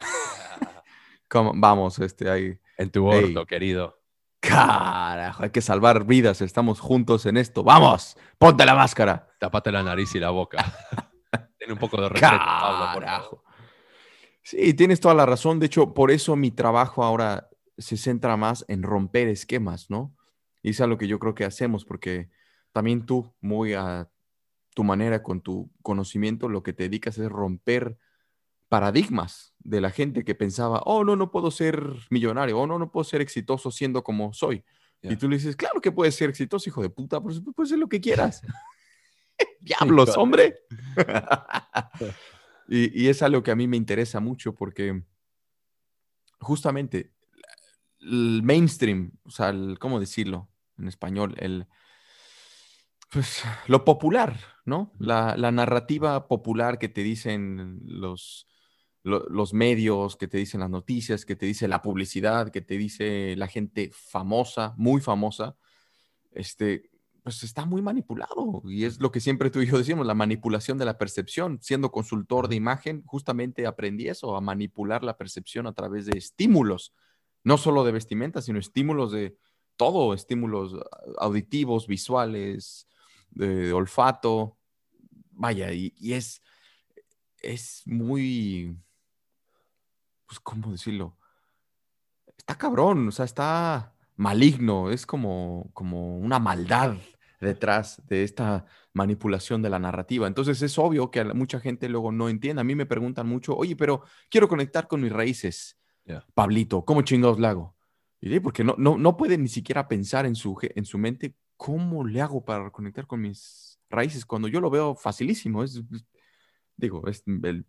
¿Cómo? 1.28 1.52
Vamos, 1.54 1.98
este, 2.00 2.28
ahí. 2.28 2.58
En 2.76 2.90
tu 2.90 3.06
orto, 3.06 3.46
querido. 3.46 4.00
Carajo, 4.48 5.42
hay 5.42 5.50
que 5.50 5.60
salvar 5.60 6.04
vidas, 6.04 6.40
estamos 6.40 6.80
juntos 6.80 7.26
en 7.26 7.36
esto. 7.36 7.62
¡Vamos! 7.62 8.16
¡Ponte 8.38 8.64
la 8.64 8.74
máscara! 8.74 9.28
Tapate 9.38 9.72
la 9.72 9.82
nariz 9.82 10.14
y 10.14 10.20
la 10.20 10.30
boca. 10.30 10.64
Tiene 11.58 11.72
un 11.72 11.78
poco 11.78 12.00
de 12.00 12.08
respeto, 12.08 12.36
Pablo, 12.36 12.92
por 12.94 13.04
favor. 13.04 13.44
Sí, 14.42 14.74
tienes 14.74 15.00
toda 15.00 15.14
la 15.14 15.24
razón. 15.24 15.58
De 15.58 15.66
hecho, 15.66 15.94
por 15.94 16.10
eso 16.10 16.36
mi 16.36 16.50
trabajo 16.50 17.02
ahora 17.02 17.48
se 17.78 17.96
centra 17.96 18.36
más 18.36 18.64
en 18.68 18.82
romper 18.82 19.28
esquemas, 19.28 19.88
¿no? 19.88 20.14
Y 20.62 20.70
es 20.70 20.80
algo 20.82 20.98
que 20.98 21.08
yo 21.08 21.18
creo 21.18 21.34
que 21.34 21.46
hacemos, 21.46 21.86
porque 21.86 22.28
también 22.72 23.06
tú, 23.06 23.34
muy 23.40 23.72
a 23.72 24.10
tu 24.74 24.84
manera, 24.84 25.22
con 25.22 25.40
tu 25.40 25.72
conocimiento, 25.82 26.48
lo 26.50 26.62
que 26.62 26.74
te 26.74 26.84
dedicas 26.84 27.16
es 27.16 27.28
romper 27.30 27.96
paradigmas 28.68 29.53
de 29.64 29.80
la 29.80 29.90
gente 29.90 30.24
que 30.24 30.34
pensaba, 30.34 30.80
oh, 30.84 31.02
no, 31.04 31.16
no 31.16 31.30
puedo 31.30 31.50
ser 31.50 31.82
millonario, 32.10 32.58
oh, 32.58 32.66
no, 32.66 32.78
no 32.78 32.92
puedo 32.92 33.02
ser 33.04 33.20
exitoso 33.20 33.70
siendo 33.70 34.04
como 34.04 34.32
soy. 34.32 34.62
Y 35.02 35.16
tú 35.16 35.28
le 35.28 35.36
dices, 35.36 35.54
claro 35.56 35.82
que 35.82 35.92
puedes 35.92 36.14
ser 36.14 36.30
exitoso, 36.30 36.68
hijo 36.70 36.80
de 36.80 36.88
puta, 36.88 37.20
por 37.20 37.32
supuesto, 37.34 37.52
puedes 37.52 37.70
ser 37.70 37.78
lo 37.78 37.88
que 37.88 38.00
quieras. 38.00 38.40
Diablos, 39.60 40.16
hombre. 40.16 40.60
y, 42.68 43.02
y 43.04 43.08
es 43.08 43.20
algo 43.22 43.42
que 43.42 43.50
a 43.50 43.56
mí 43.56 43.66
me 43.66 43.76
interesa 43.76 44.20
mucho 44.20 44.54
porque 44.54 45.02
justamente 46.40 47.12
el 48.00 48.42
mainstream, 48.42 49.12
o 49.24 49.30
sea, 49.30 49.48
el- 49.50 49.78
¿cómo 49.78 49.98
decirlo 50.00 50.48
en 50.78 50.88
español? 50.88 51.34
El, 51.38 51.66
pues, 53.10 53.42
lo 53.66 53.84
popular, 53.84 54.38
¿no? 54.64 54.92
La, 54.98 55.36
la 55.36 55.50
narrativa 55.52 56.28
popular 56.28 56.78
que 56.78 56.88
te 56.88 57.02
dicen 57.02 57.80
los, 57.84 58.46
lo- 59.04 59.26
los 59.30 59.54
medios, 59.54 60.16
que 60.16 60.28
te 60.28 60.38
dicen 60.38 60.60
las 60.60 60.70
noticias, 60.70 61.26
que 61.26 61.36
te 61.36 61.46
dice 61.46 61.68
la 61.68 61.82
publicidad, 61.82 62.50
que 62.50 62.62
te 62.62 62.78
dice 62.78 63.36
la 63.36 63.48
gente 63.48 63.90
famosa, 63.94 64.74
muy 64.78 65.00
famosa, 65.02 65.56
este, 66.32 66.90
pues 67.22 67.42
está 67.42 67.64
muy 67.66 67.82
manipulado. 67.82 68.62
Y 68.66 68.84
es 68.84 69.00
lo 69.00 69.10
que 69.10 69.20
siempre 69.20 69.50
tú 69.50 69.60
y 69.60 69.66
yo 69.66 69.78
decimos, 69.78 70.06
la 70.06 70.14
manipulación 70.14 70.78
de 70.78 70.84
la 70.84 70.98
percepción. 70.98 71.58
Siendo 71.62 71.90
consultor 71.92 72.48
de 72.48 72.56
imagen, 72.56 73.02
justamente 73.06 73.66
aprendí 73.66 74.08
eso, 74.08 74.36
a 74.36 74.40
manipular 74.40 75.02
la 75.04 75.16
percepción 75.16 75.66
a 75.66 75.72
través 75.74 76.06
de 76.06 76.18
estímulos, 76.18 76.94
no 77.44 77.58
solo 77.58 77.84
de 77.84 77.92
vestimenta, 77.92 78.42
sino 78.42 78.58
estímulos 78.58 79.12
de 79.12 79.36
todo, 79.76 80.14
estímulos 80.14 80.74
ah, 80.74 80.98
auditivos, 81.18 81.86
visuales, 81.86 82.88
de 83.30 83.72
olfato. 83.72 84.58
Vaya, 85.32 85.72
y, 85.72 85.94
y 85.98 86.12
es, 86.14 86.42
es 87.42 87.82
muy, 87.86 88.76
pues, 90.34 90.40
¿cómo 90.40 90.72
decirlo? 90.72 91.16
Está 92.36 92.56
cabrón, 92.56 93.08
o 93.08 93.12
sea, 93.12 93.24
está 93.24 93.94
maligno, 94.16 94.90
es 94.90 95.06
como, 95.06 95.70
como 95.72 96.18
una 96.18 96.38
maldad 96.38 96.96
detrás 97.40 98.02
de 98.06 98.24
esta 98.24 98.64
manipulación 98.92 99.62
de 99.62 99.70
la 99.70 99.78
narrativa. 99.78 100.26
Entonces 100.26 100.60
es 100.62 100.78
obvio 100.78 101.10
que 101.10 101.24
mucha 101.24 101.60
gente 101.60 101.88
luego 101.88 102.10
no 102.10 102.28
entiende. 102.28 102.60
A 102.60 102.64
mí 102.64 102.74
me 102.74 102.86
preguntan 102.86 103.26
mucho, 103.28 103.56
oye, 103.56 103.76
pero 103.76 104.02
quiero 104.30 104.48
conectar 104.48 104.88
con 104.88 105.00
mis 105.00 105.12
raíces. 105.12 105.78
Pablito, 106.34 106.84
¿cómo 106.84 107.02
chingados 107.02 107.38
le 107.38 107.46
hago? 107.46 107.76
Y 108.20 108.40
porque 108.40 108.64
no, 108.64 108.74
no, 108.78 108.96
no 108.96 109.16
puede 109.16 109.36
ni 109.36 109.48
siquiera 109.48 109.86
pensar 109.86 110.26
en 110.26 110.34
su, 110.34 110.56
en 110.62 110.84
su 110.84 110.98
mente 110.98 111.34
cómo 111.56 112.04
le 112.04 112.20
hago 112.20 112.44
para 112.44 112.70
conectar 112.70 113.06
con 113.06 113.20
mis 113.20 113.78
raíces 113.90 114.24
cuando 114.24 114.48
yo 114.48 114.60
lo 114.60 114.70
veo 114.70 114.94
facilísimo. 114.94 115.62
Es, 115.62 115.82
digo, 116.76 117.06
es 117.06 117.22
el- 117.26 117.66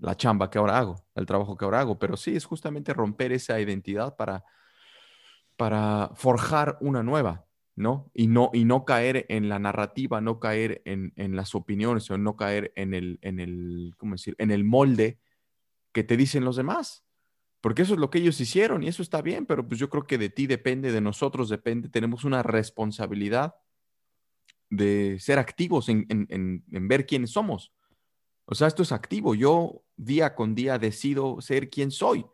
la 0.00 0.16
chamba 0.16 0.50
que 0.50 0.58
ahora 0.58 0.78
hago, 0.78 1.04
el 1.14 1.26
trabajo 1.26 1.56
que 1.56 1.64
ahora 1.64 1.80
hago, 1.80 1.98
pero 1.98 2.16
sí 2.16 2.36
es 2.36 2.44
justamente 2.44 2.92
romper 2.94 3.32
esa 3.32 3.60
identidad 3.60 4.16
para, 4.16 4.44
para 5.56 6.10
forjar 6.14 6.78
una 6.80 7.02
nueva, 7.02 7.46
¿no? 7.74 8.10
Y 8.14 8.28
no, 8.28 8.50
y 8.52 8.64
no 8.64 8.84
caer 8.84 9.26
en 9.28 9.48
la 9.48 9.58
narrativa, 9.58 10.20
no 10.20 10.38
caer 10.38 10.82
en, 10.84 11.12
en 11.16 11.36
las 11.36 11.54
opiniones 11.54 12.10
o 12.10 12.18
no 12.18 12.36
caer 12.36 12.72
en 12.76 12.94
el, 12.94 13.18
en 13.22 13.40
el, 13.40 13.94
¿cómo 13.98 14.12
decir? 14.12 14.34
En 14.38 14.50
el 14.50 14.64
molde 14.64 15.18
que 15.92 16.04
te 16.04 16.16
dicen 16.16 16.44
los 16.44 16.56
demás. 16.56 17.04
Porque 17.62 17.82
eso 17.82 17.94
es 17.94 18.00
lo 18.00 18.10
que 18.10 18.18
ellos 18.18 18.40
hicieron 18.40 18.84
y 18.84 18.88
eso 18.88 19.02
está 19.02 19.22
bien, 19.22 19.46
pero 19.46 19.66
pues 19.68 19.80
yo 19.80 19.90
creo 19.90 20.06
que 20.06 20.18
de 20.18 20.30
ti 20.30 20.46
depende, 20.46 20.92
de 20.92 21.00
nosotros 21.00 21.48
depende, 21.48 21.88
tenemos 21.90 22.24
una 22.24 22.42
responsabilidad 22.42 23.56
de 24.70 25.18
ser 25.20 25.38
activos 25.38 25.88
en, 25.88 26.06
en- 26.08 26.26
en- 26.30 26.64
en 26.70 26.88
ver 26.88 27.06
quiénes 27.06 27.30
somos. 27.30 27.72
O 28.50 28.54
sea, 28.54 28.66
esto 28.68 28.82
es 28.82 28.92
activo. 28.92 29.34
Yo 29.34 29.82
día 29.96 30.34
con 30.34 30.54
día 30.54 30.78
decido 30.78 31.40
ser 31.40 31.68
quien 31.70 31.90
soy. 31.90 32.24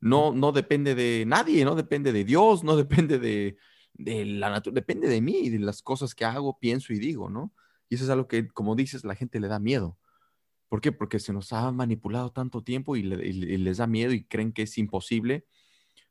No, 0.00 0.32
no 0.32 0.52
depende 0.52 0.94
de 0.94 1.24
nadie, 1.26 1.64
no 1.64 1.74
depende 1.74 2.12
de 2.12 2.24
Dios, 2.24 2.64
no 2.64 2.76
depende 2.76 3.18
de, 3.18 3.56
de 3.94 4.24
la 4.24 4.50
naturaleza, 4.50 4.74
depende 4.82 5.08
de 5.08 5.20
mí, 5.20 5.50
de 5.50 5.58
las 5.58 5.82
cosas 5.82 6.14
que 6.14 6.24
hago, 6.24 6.58
pienso 6.58 6.92
y 6.92 6.98
digo, 6.98 7.30
¿no? 7.30 7.52
Y 7.88 7.96
eso 7.96 8.04
es 8.04 8.10
algo 8.10 8.28
que, 8.28 8.48
como 8.48 8.76
dices, 8.76 9.04
la 9.04 9.14
gente 9.16 9.40
le 9.40 9.48
da 9.48 9.58
miedo. 9.58 9.98
¿Por 10.68 10.80
qué? 10.82 10.92
Porque 10.92 11.18
se 11.20 11.32
nos 11.32 11.52
ha 11.52 11.72
manipulado 11.72 12.32
tanto 12.32 12.62
tiempo 12.62 12.96
y, 12.96 13.02
le- 13.04 13.26
y- 13.28 13.30
y 13.54 13.58
les 13.58 13.78
da 13.78 13.86
miedo 13.88 14.12
y 14.12 14.24
creen 14.24 14.52
que 14.52 14.62
es 14.62 14.78
imposible. 14.78 15.46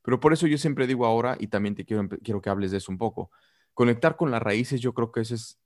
Pero 0.02 0.20
por 0.20 0.32
eso 0.34 0.48
yo 0.48 0.58
siempre 0.58 0.88
digo 0.88 1.06
ahora, 1.06 1.36
y 1.40 1.48
también 1.48 1.76
te 1.76 1.86
quiero, 1.86 2.08
quiero 2.24 2.42
que 2.42 2.50
hables 2.50 2.72
de 2.72 2.78
eso 2.78 2.92
un 2.92 2.98
poco, 2.98 3.30
conectar 3.74 4.16
con 4.16 4.32
las 4.32 4.42
raíces, 4.42 4.80
yo 4.82 4.94
creo 4.94 5.12
que 5.12 5.22
esa 5.22 5.36
es 5.36 5.59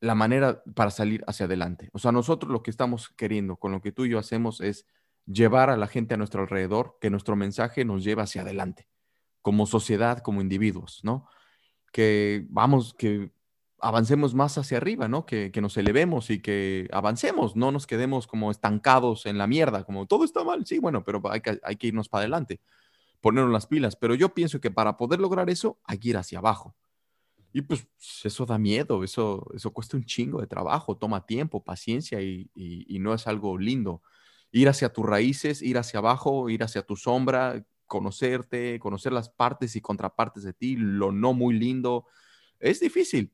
la 0.00 0.14
manera 0.14 0.62
para 0.74 0.90
salir 0.90 1.24
hacia 1.26 1.46
adelante. 1.46 1.90
O 1.92 1.98
sea, 1.98 2.12
nosotros 2.12 2.52
lo 2.52 2.62
que 2.62 2.70
estamos 2.70 3.08
queriendo 3.10 3.56
con 3.56 3.72
lo 3.72 3.80
que 3.80 3.92
tú 3.92 4.04
y 4.04 4.10
yo 4.10 4.18
hacemos 4.18 4.60
es 4.60 4.86
llevar 5.26 5.70
a 5.70 5.76
la 5.76 5.86
gente 5.86 6.14
a 6.14 6.16
nuestro 6.16 6.42
alrededor, 6.42 6.98
que 7.00 7.10
nuestro 7.10 7.36
mensaje 7.36 7.84
nos 7.84 8.04
lleve 8.04 8.22
hacia 8.22 8.42
adelante, 8.42 8.88
como 9.42 9.66
sociedad, 9.66 10.18
como 10.18 10.40
individuos, 10.40 11.00
¿no? 11.02 11.26
Que 11.92 12.46
vamos, 12.48 12.94
que 12.94 13.32
avancemos 13.80 14.34
más 14.34 14.56
hacia 14.58 14.76
arriba, 14.78 15.08
¿no? 15.08 15.26
Que, 15.26 15.52
nos 15.60 15.76
elevemos 15.76 16.30
y 16.30 16.40
que 16.40 16.88
avancemos, 16.92 17.56
no 17.56 17.72
nos 17.72 17.86
quedemos 17.86 18.26
como 18.26 18.50
estancados 18.50 19.26
en 19.26 19.38
la 19.38 19.46
mierda, 19.46 19.84
como 19.84 20.06
todo 20.06 20.24
está 20.24 20.44
mal, 20.44 20.66
sí, 20.66 20.78
bueno, 20.78 21.04
pero 21.04 21.20
hay 21.30 21.40
que, 21.40 21.60
hay 21.62 21.76
que 21.76 21.88
irnos 21.88 22.08
para 22.08 22.22
adelante, 22.22 22.60
ponernos 23.20 23.52
las 23.52 23.66
pilas. 23.66 23.96
Pero 23.96 24.14
yo 24.14 24.30
pienso 24.30 24.60
que 24.60 24.70
para 24.70 24.96
poder 24.96 25.20
lograr 25.20 25.50
eso 25.50 25.78
hay 25.84 25.98
que 25.98 26.10
ir 26.10 26.16
hacia 26.16 26.38
abajo. 26.38 26.74
Y 27.52 27.62
pues 27.62 27.86
eso 28.24 28.46
da 28.46 28.58
miedo, 28.58 29.02
eso, 29.04 29.46
eso 29.54 29.72
cuesta 29.72 29.96
un 29.96 30.04
chingo 30.04 30.40
de 30.40 30.46
trabajo, 30.46 30.96
toma 30.96 31.24
tiempo, 31.26 31.64
paciencia 31.64 32.20
y, 32.20 32.50
y- 32.54 32.84
y 32.94 32.98
no 32.98 33.14
es 33.14 33.26
algo 33.26 33.58
lindo. 33.58 34.02
Ir 34.52 34.68
hacia 34.68 34.92
tus 34.92 35.06
raíces, 35.06 35.62
ir 35.62 35.78
hacia 35.78 35.98
abajo, 35.98 36.50
ir 36.50 36.62
hacia 36.62 36.82
tu 36.82 36.96
sombra, 36.96 37.64
conocerte, 37.86 38.78
conocer 38.80 39.12
las 39.12 39.30
partes 39.30 39.76
y 39.76 39.80
contrapartes 39.80 40.42
de 40.42 40.52
ti, 40.52 40.76
lo 40.76 41.10
no 41.12 41.32
muy 41.34 41.54
lindo, 41.58 42.06
es 42.60 42.80
difícil. 42.80 43.32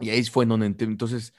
Y 0.00 0.10
ahí 0.10 0.24
fue 0.24 0.46
donde 0.46 0.68
ent- 0.68 0.82
entonces, 0.84 1.34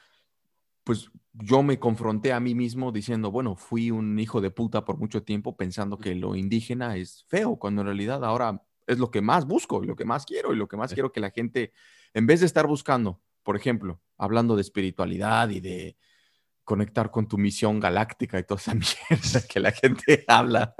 pues 0.84 1.12
yo 1.34 1.64
me 1.64 1.80
confronté 1.80 2.34
a 2.34 2.40
mí 2.40 2.56
mismo 2.56 2.92
diciendo, 2.92 3.32
bueno, 3.32 3.56
fui 3.56 3.92
un 3.92 4.20
hijo 4.20 4.42
de 4.42 4.52
puta 4.52 4.84
por 4.86 4.98
mucho 4.98 5.24
tiempo 5.24 5.56
pensando 5.58 5.98
que 5.98 6.16
lo 6.16 6.36
indígena 6.36 6.98
es 6.98 7.26
feo, 7.30 7.58
cuando 7.58 7.82
en 7.82 7.88
realidad 7.88 8.26
ahora 8.26 8.64
es 8.92 9.00
lo 9.00 9.10
que 9.12 9.22
más 9.22 9.46
busco 9.46 9.84
y 9.84 9.88
lo 9.88 9.96
que 9.96 10.06
más 10.06 10.26
quiero 10.26 10.54
y 10.54 10.56
lo 10.56 10.68
que 10.68 10.78
más 10.78 10.90
Sí. 10.92 10.96
quiero 10.96 11.12
que 11.12 11.20
la 11.20 11.32
gente, 11.32 11.74
en 12.14 12.26
vez 12.28 12.40
de 12.42 12.46
estar 12.46 12.68
buscando, 12.68 13.22
por 13.44 13.56
ejemplo, 13.56 14.02
hablando 14.18 14.56
de 14.56 14.62
espiritualidad 14.62 15.50
y 15.50 15.60
de 15.62 15.98
conectar 16.64 17.10
con 17.12 17.28
tu 17.28 17.38
misión 17.38 17.80
galáctica 17.80 18.38
y 18.40 18.44
toda 18.44 18.60
esa 18.62 18.74
mierda 19.10 19.48
que 19.50 19.60
la 19.60 19.72
gente 19.72 20.24
habla, 20.28 20.76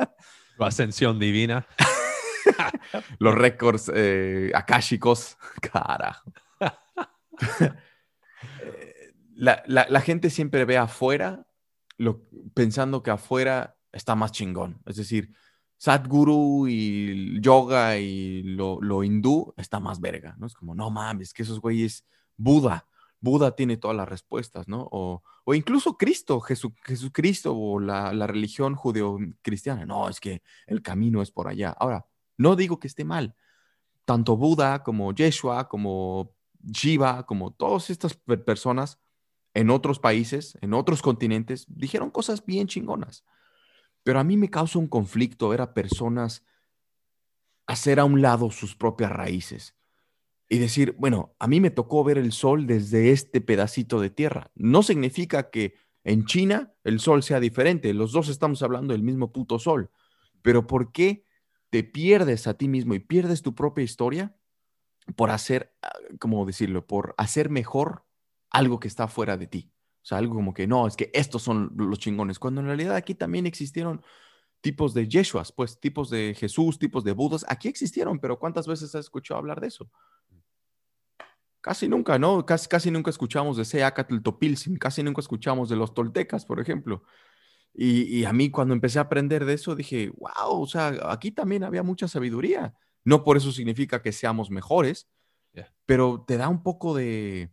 Tu 0.58 0.64
ascensión 0.64 1.18
divina. 1.20 1.66
los 3.20 3.34
récords 3.36 3.92
eh, 3.94 4.52
akáshicos, 4.54 5.38
carajo. 5.72 6.32
La, 9.36 9.64
la- 9.66 9.88
la 9.90 10.02
gente 10.02 10.30
siempre 10.30 10.66
ve 10.66 10.78
afuera 10.78 11.48
lo, 11.98 12.28
pensando 12.54 13.02
que 13.04 13.12
afuera 13.12 13.78
está 13.92 14.16
más 14.16 14.32
chingón. 14.32 14.82
Es 14.86 14.96
decir, 14.98 15.34
Sadhguru 15.82 16.68
y 16.68 17.42
yoga 17.42 17.98
y 17.98 18.44
lo, 18.44 18.80
lo 18.82 19.04
hindú 19.04 19.52
está 19.58 19.80
más 19.80 20.00
verga, 20.00 20.36
¿no? 20.38 20.46
Es 20.46 20.54
como, 20.54 20.76
no 20.76 20.92
mames, 20.92 21.34
que 21.34 21.42
esos 21.42 21.60
güeyes, 21.60 22.06
Buda, 22.38 22.86
Buda 23.20 23.56
tiene 23.56 23.78
todas 23.78 23.98
las 23.98 24.08
respuestas, 24.08 24.68
¿no? 24.68 24.88
O, 24.92 25.24
o 25.44 25.54
incluso 25.56 25.98
Cristo, 25.98 26.40
Jesu- 26.40 26.76
Jesucristo 26.86 27.56
o 27.58 27.80
la, 27.80 28.14
la 28.14 28.28
religión 28.28 28.76
judeo-cristiana. 28.76 29.88
No, 29.88 30.08
es 30.08 30.20
que 30.20 30.44
el 30.68 30.84
camino 30.84 31.24
es 31.24 31.32
por 31.32 31.48
allá. 31.48 31.72
Ahora, 31.80 32.06
no 32.38 32.56
digo 32.56 32.80
que 32.80 32.88
esté 32.88 33.04
mal. 33.04 33.36
Tanto 34.06 34.38
Buda 34.38 34.84
como 34.84 35.14
Yeshua, 35.16 35.68
como 35.68 36.32
Shiva, 36.64 37.26
como 37.26 37.54
todas 37.54 37.90
estas 37.90 38.14
per- 38.14 38.46
personas 38.46 39.00
en 39.56 39.72
otros 39.72 39.98
países, 39.98 40.56
en 40.62 40.76
otros 40.76 41.02
continentes, 41.02 41.66
dijeron 41.68 42.12
cosas 42.12 42.46
bien 42.46 42.68
chingonas. 42.68 43.24
Pero 44.04 44.20
a 44.20 44.24
mí 44.24 44.38
me 44.38 44.50
causa 44.50 44.80
un 44.80 44.88
conflicto 44.88 45.50
ver 45.50 45.62
a 45.62 45.74
personas 45.74 46.44
hacer 47.68 48.00
a 48.00 48.06
un 48.06 48.22
lado 48.22 48.52
sus 48.52 48.76
propias 48.76 49.12
raíces 49.12 49.76
y 50.50 50.58
decir, 50.60 50.96
bueno, 51.00 51.34
a 51.40 51.48
mí 51.48 51.62
me 51.62 51.70
tocó 51.70 52.04
ver 52.04 52.18
el 52.18 52.34
sol 52.34 52.68
desde 52.68 53.12
este 53.12 53.40
pedacito 53.40 54.02
de 54.02 54.10
tierra. 54.10 54.52
No 54.56 54.84
significa 54.84 55.50
que 55.50 55.76
en 56.04 56.26
China 56.26 56.74
el 56.84 57.00
sol 57.00 57.24
sea 57.24 57.40
diferente, 57.40 57.94
los 57.94 58.12
dos 58.12 58.28
estamos 58.28 58.62
hablando 58.62 58.94
del 58.94 59.04
mismo 59.04 59.32
puto 59.32 59.60
sol, 59.60 59.92
pero 60.42 60.68
¿por 60.68 60.92
qué 60.92 61.26
te 61.70 61.84
pierdes 61.86 62.48
a 62.48 62.56
ti 62.56 62.68
mismo 62.68 62.94
y 62.94 63.00
pierdes 63.00 63.42
tu 63.42 63.56
propia 63.56 63.84
historia 63.84 64.36
por 65.16 65.32
hacer, 65.32 65.74
ah, 65.82 65.92
¿cómo 66.20 66.46
decirlo? 66.46 66.86
Por 66.86 67.16
hacer 67.18 67.50
mejor 67.50 68.06
algo 68.50 68.80
que 68.80 68.90
está 68.90 69.08
fuera 69.08 69.38
de 69.38 69.48
ti. 69.48 69.72
O 70.02 70.06
sea, 70.06 70.18
algo 70.18 70.34
como 70.34 70.54
que 70.54 70.66
no, 70.66 70.88
es 70.88 70.96
que 70.96 71.12
estos 71.14 71.44
son 71.44 71.72
los 71.76 72.00
chingones, 72.00 72.40
cuando 72.40 72.62
en 72.62 72.68
realidad 72.68 72.96
aquí 72.96 73.14
también 73.14 73.46
existieron 73.46 74.02
tipos 74.60 74.94
de 74.94 75.08
Yeshuas, 75.08 75.52
pues 75.52 75.80
tipos 75.80 76.10
de 76.10 76.36
Jesús, 76.38 76.80
tipos 76.80 77.04
de 77.04 77.12
Budas, 77.12 77.46
aquí 77.48 77.68
existieron, 77.68 78.20
pero 78.20 78.40
¿cuántas 78.40 78.68
veces 78.68 78.94
has 78.96 79.06
escuchado 79.06 79.40
hablar 79.40 79.62
de 79.62 79.68
eso? 79.68 79.92
Casi 81.62 81.88
nunca, 81.88 82.18
¿no? 82.18 82.44
Casi, 82.46 82.68
casi 82.68 82.90
nunca 82.90 83.12
escuchamos 83.12 83.58
de 83.58 83.66
Seacatl 83.66 84.22
Topilzin, 84.22 84.78
casi 84.78 85.04
nunca 85.04 85.22
escuchamos 85.22 85.70
de 85.70 85.76
los 85.76 85.94
toltecas, 85.94 86.46
por 86.46 86.60
ejemplo. 86.60 87.04
Y, 87.74 88.02
y 88.20 88.26
a 88.26 88.34
mí 88.34 88.50
cuando 88.50 88.74
empecé 88.74 88.98
a 88.98 89.04
aprender 89.04 89.46
de 89.46 89.54
eso 89.54 89.76
dije, 89.76 90.12
wow, 90.18 90.62
o 90.62 90.68
sea, 90.68 90.94
aquí 91.10 91.32
también 91.32 91.64
había 91.64 91.84
mucha 91.84 92.08
sabiduría. 92.08 92.74
No 93.04 93.24
por 93.24 93.38
eso 93.38 93.52
significa 93.52 94.02
que 94.02 94.12
seamos 94.12 94.50
mejores, 94.50 95.08
Yeah. 95.54 95.74
pero 95.86 96.24
te 96.26 96.38
da 96.38 96.48
un 96.48 96.64
poco 96.64 96.96
de, 96.96 97.52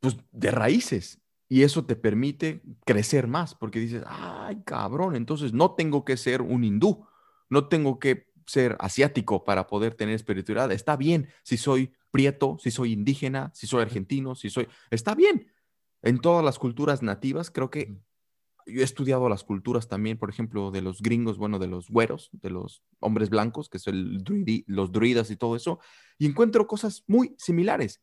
pues, 0.00 0.16
de 0.32 0.50
raíces. 0.50 1.20
Y 1.48 1.62
eso 1.62 1.84
te 1.84 1.96
permite 1.96 2.62
crecer 2.84 3.26
más, 3.26 3.54
porque 3.54 3.80
dices, 3.80 4.04
ay, 4.06 4.62
cabrón, 4.64 5.16
entonces 5.16 5.52
no 5.52 5.74
tengo 5.74 6.04
que 6.04 6.16
ser 6.16 6.42
un 6.42 6.62
hindú, 6.62 7.06
no 7.48 7.66
tengo 7.68 7.98
que 7.98 8.30
ser 8.46 8.76
asiático 8.78 9.44
para 9.44 9.66
poder 9.66 9.94
tener 9.94 10.14
espiritualidad. 10.14 10.70
Está 10.72 10.96
bien 10.96 11.28
si 11.42 11.56
soy 11.56 11.92
prieto, 12.10 12.56
si 12.60 12.70
soy 12.70 12.92
indígena, 12.92 13.50
si 13.54 13.66
soy 13.66 13.82
argentino, 13.82 14.34
si 14.34 14.48
soy... 14.48 14.68
Está 14.90 15.14
bien. 15.14 15.48
En 16.02 16.20
todas 16.20 16.44
las 16.44 16.58
culturas 16.58 17.02
nativas, 17.02 17.50
creo 17.50 17.70
que 17.70 17.96
yo 18.66 18.80
he 18.80 18.84
estudiado 18.84 19.28
las 19.28 19.42
culturas 19.42 19.88
también, 19.88 20.18
por 20.18 20.30
ejemplo, 20.30 20.70
de 20.70 20.82
los 20.82 21.02
gringos, 21.02 21.36
bueno, 21.36 21.58
de 21.58 21.66
los 21.66 21.88
güeros, 21.88 22.30
de 22.32 22.50
los 22.50 22.82
hombres 23.00 23.28
blancos, 23.28 23.68
que 23.68 23.78
son 23.78 23.96
el 23.96 24.24
druidi- 24.24 24.64
los 24.66 24.92
druidas 24.92 25.30
y 25.30 25.36
todo 25.36 25.56
eso, 25.56 25.80
y 26.18 26.26
encuentro 26.26 26.66
cosas 26.66 27.02
muy 27.06 27.34
similares. 27.38 28.00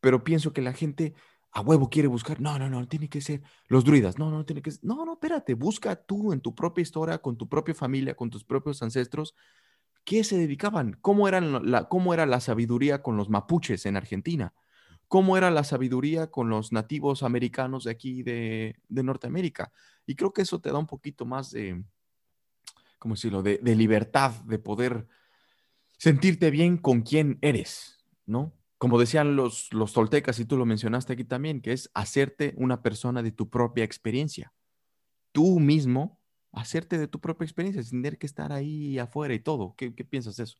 Pero 0.00 0.24
pienso 0.24 0.52
que 0.52 0.62
la 0.62 0.72
gente 0.72 1.14
a 1.50 1.60
huevo 1.60 1.88
quiere 1.88 2.08
buscar, 2.08 2.40
no, 2.40 2.58
no, 2.58 2.68
no, 2.68 2.86
tiene 2.88 3.08
que 3.08 3.20
ser 3.20 3.42
los 3.68 3.84
druidas, 3.84 4.18
no, 4.18 4.30
no, 4.30 4.44
tiene 4.44 4.62
que 4.62 4.70
ser, 4.70 4.84
no, 4.84 5.04
no, 5.04 5.14
espérate, 5.14 5.54
busca 5.54 5.96
tú 5.96 6.32
en 6.32 6.40
tu 6.40 6.54
propia 6.54 6.82
historia, 6.82 7.18
con 7.18 7.36
tu 7.36 7.48
propia 7.48 7.74
familia, 7.74 8.14
con 8.14 8.30
tus 8.30 8.44
propios 8.44 8.82
ancestros, 8.82 9.34
¿qué 10.04 10.24
se 10.24 10.38
dedicaban? 10.38 10.96
¿Cómo, 11.00 11.28
la, 11.28 11.88
cómo 11.88 12.14
era 12.14 12.26
la 12.26 12.40
sabiduría 12.40 13.02
con 13.02 13.16
los 13.16 13.28
mapuches 13.28 13.86
en 13.86 13.96
Argentina? 13.96 14.54
¿Cómo 15.08 15.38
era 15.38 15.50
la 15.50 15.64
sabiduría 15.64 16.30
con 16.30 16.50
los 16.50 16.70
nativos 16.70 17.22
americanos 17.22 17.84
de 17.84 17.90
aquí 17.90 18.22
de, 18.22 18.76
de 18.88 19.02
Norteamérica? 19.02 19.72
Y 20.06 20.16
creo 20.16 20.32
que 20.32 20.42
eso 20.42 20.60
te 20.60 20.70
da 20.70 20.78
un 20.78 20.86
poquito 20.86 21.24
más 21.24 21.50
de, 21.50 21.82
¿cómo 22.98 23.14
decirlo?, 23.14 23.42
de, 23.42 23.58
de 23.58 23.74
libertad, 23.74 24.32
de 24.44 24.58
poder 24.58 25.06
sentirte 25.96 26.50
bien 26.50 26.76
con 26.76 27.00
quién 27.02 27.38
eres, 27.40 28.04
¿no? 28.26 28.57
Como 28.78 28.98
decían 28.98 29.34
los, 29.36 29.72
los 29.72 29.92
toltecas, 29.92 30.38
y 30.38 30.44
tú 30.44 30.56
lo 30.56 30.64
mencionaste 30.64 31.12
aquí 31.12 31.24
también, 31.24 31.60
que 31.60 31.72
es 31.72 31.90
hacerte 31.94 32.54
una 32.56 32.80
persona 32.82 33.22
de 33.22 33.32
tu 33.32 33.50
propia 33.50 33.84
experiencia. 33.84 34.52
Tú 35.32 35.58
mismo, 35.60 36.20
hacerte 36.52 36.96
de 36.96 37.08
tu 37.08 37.20
propia 37.20 37.44
experiencia, 37.44 37.82
sin 37.82 38.02
tener 38.02 38.18
que 38.18 38.26
estar 38.26 38.52
ahí 38.52 38.98
afuera 38.98 39.34
y 39.34 39.40
todo. 39.40 39.74
¿Qué, 39.76 39.94
qué 39.94 40.04
piensas 40.04 40.36
de 40.36 40.44
eso? 40.44 40.58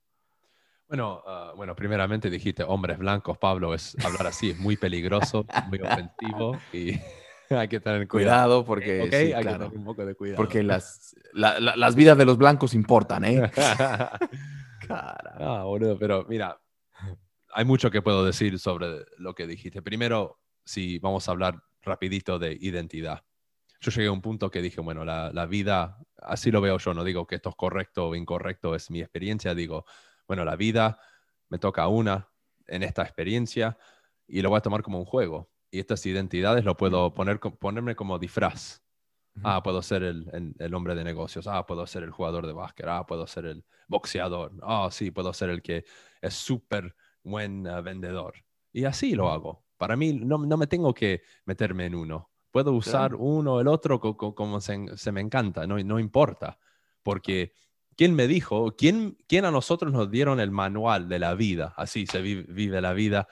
Bueno, 0.89 1.23
ah, 1.27 1.53
bueno, 1.57 1.77
primeramente 1.77 2.31
dijiste 2.31 2.63
hombres 2.65 2.99
blancos, 2.99 3.37
Pablo, 3.39 3.75
es 3.75 3.95
hablar 4.05 4.27
así 4.27 4.51
es 4.51 4.59
muy 4.59 4.77
peligroso, 4.77 5.45
muy 5.69 5.79
ofensivo 5.81 6.61
y 6.73 6.93
hay 7.51 7.69
que 7.69 7.79
tener 7.79 8.09
cuidado. 8.09 8.65
Cuidado, 8.65 8.65
porque, 8.65 9.03
Ok, 9.03 9.11
sí, 9.11 9.17
hay 9.17 9.35
que 9.35 9.41
claro, 9.43 9.65
tener 9.67 9.79
un 9.79 9.85
poco 9.85 10.07
de 10.07 10.15
cuidado. 10.15 10.37
porque 10.39 10.63
las, 10.63 11.15
la- 11.35 11.61
la- 11.61 11.77
las 11.77 11.95
vidas 11.95 12.17
de 12.17 12.25
los 12.25 12.39
blancos 12.39 12.73
importan, 12.75 13.25
¿eh? 13.27 13.51
Cara. 14.89 15.35
Ah, 15.39 15.63
boludo, 15.65 15.99
pero 15.99 16.25
mira, 16.29 16.59
hay 17.53 17.65
mucho 17.65 17.91
que 17.91 18.03
puedo 18.03 18.25
decir 18.25 18.59
sobre 18.59 19.05
lo 19.19 19.35
que 19.35 19.47
dijiste. 19.47 19.83
Primero, 19.83 20.41
si 20.65 20.99
vamos 20.99 21.29
a 21.29 21.33
hablar 21.33 21.63
rapidito 21.83 22.39
de 22.39 22.57
identidad. 22.61 23.23
Yo 23.81 23.91
llegué 23.93 24.09
a 24.09 24.13
un 24.13 24.23
punto 24.23 24.51
que 24.51 24.63
dije, 24.63 24.81
bueno, 24.81 25.05
la, 25.05 25.31
la 25.33 25.47
vida, 25.47 25.99
así 26.19 26.51
lo 26.51 26.61
veo 26.61 26.79
yo, 26.79 26.95
no 26.95 27.05
digo 27.05 27.27
que 27.27 27.37
esto 27.37 27.51
es 27.51 27.57
correcto 27.57 28.09
o 28.09 28.15
incorrecto, 28.17 28.75
es 28.75 28.91
mi 28.91 29.01
experiencia, 29.01 29.55
digo, 29.55 29.85
bueno, 30.27 30.45
la 30.45 30.57
vida 30.57 30.99
me 31.49 31.59
toca 31.59 31.87
una 31.89 32.29
en 32.67 32.83
esta 32.83 33.03
experiencia 33.03 33.79
y 34.27 34.43
lo 34.43 34.51
voy 34.51 34.59
a 34.59 34.63
tomar 34.63 34.83
como 34.83 34.99
un 34.99 35.05
juego. 35.05 35.51
Y 35.71 35.79
estas 35.81 36.05
identidades 36.07 36.65
lo 36.65 36.77
puedo 36.77 37.15
poner, 37.15 37.39
ponerme 37.41 37.95
como 37.97 38.19
disfraz. 38.19 38.83
Ah, 39.43 39.63
puedo 39.63 39.83
ser 39.83 40.03
el, 40.03 40.29
el- 40.33 40.55
el 40.59 40.75
hombre 40.75 40.95
de 40.95 41.05
negocios. 41.05 41.47
Ah, 41.47 41.65
puedo 41.67 41.87
ser 41.87 42.03
el 42.03 42.11
jugador 42.11 42.47
de 42.47 42.53
básquet. 42.53 42.87
Ah, 42.89 43.07
puedo 43.07 43.27
ser 43.27 43.47
el 43.47 43.65
boxeador. 43.87 44.53
Ah, 44.63 44.89
sí, 44.91 45.11
puedo 45.13 45.33
ser 45.33 45.51
el 45.51 45.63
que 45.63 45.85
es 46.21 46.35
súper 46.35 46.95
buen 47.31 47.67
eh, 47.67 47.81
vendedor. 47.83 48.35
Y 48.73 48.85
así 48.85 49.15
lo 49.15 49.31
hago. 49.31 49.65
Para 49.77 49.97
mí 49.97 50.13
no, 50.13 50.39
no 50.39 50.57
me 50.57 50.67
tengo 50.67 50.93
que 50.93 51.23
meterme 51.45 51.87
en 51.87 51.95
uno. 51.95 52.31
Puedo 52.51 52.73
usar 52.73 53.11
Claro. 53.11 53.19
uno 53.19 53.55
o 53.55 53.61
el 53.61 53.69
otro 53.69 54.01
co- 54.01 54.17
co- 54.17 54.35
como 54.35 54.61
se, 54.61 54.97
se 54.97 55.13
me 55.13 55.21
encanta. 55.21 55.67
No, 55.67 55.79
no 55.79 55.99
importa. 55.99 56.59
Porque 57.03 57.53
¿quién 57.97 58.15
me 58.15 58.27
dijo? 58.27 58.75
¿Quién, 58.77 59.17
¿Quién 59.29 59.45
a 59.45 59.51
nosotros 59.51 59.93
nos 59.93 60.11
dieron 60.11 60.41
el 60.41 60.51
manual 60.51 61.09
de 61.09 61.19
la 61.19 61.35
vida? 61.35 61.75
Así 61.77 62.07
se 62.07 62.21
vi- 62.21 62.43
vive 62.49 62.81
la 62.81 62.93
vida 62.93 63.29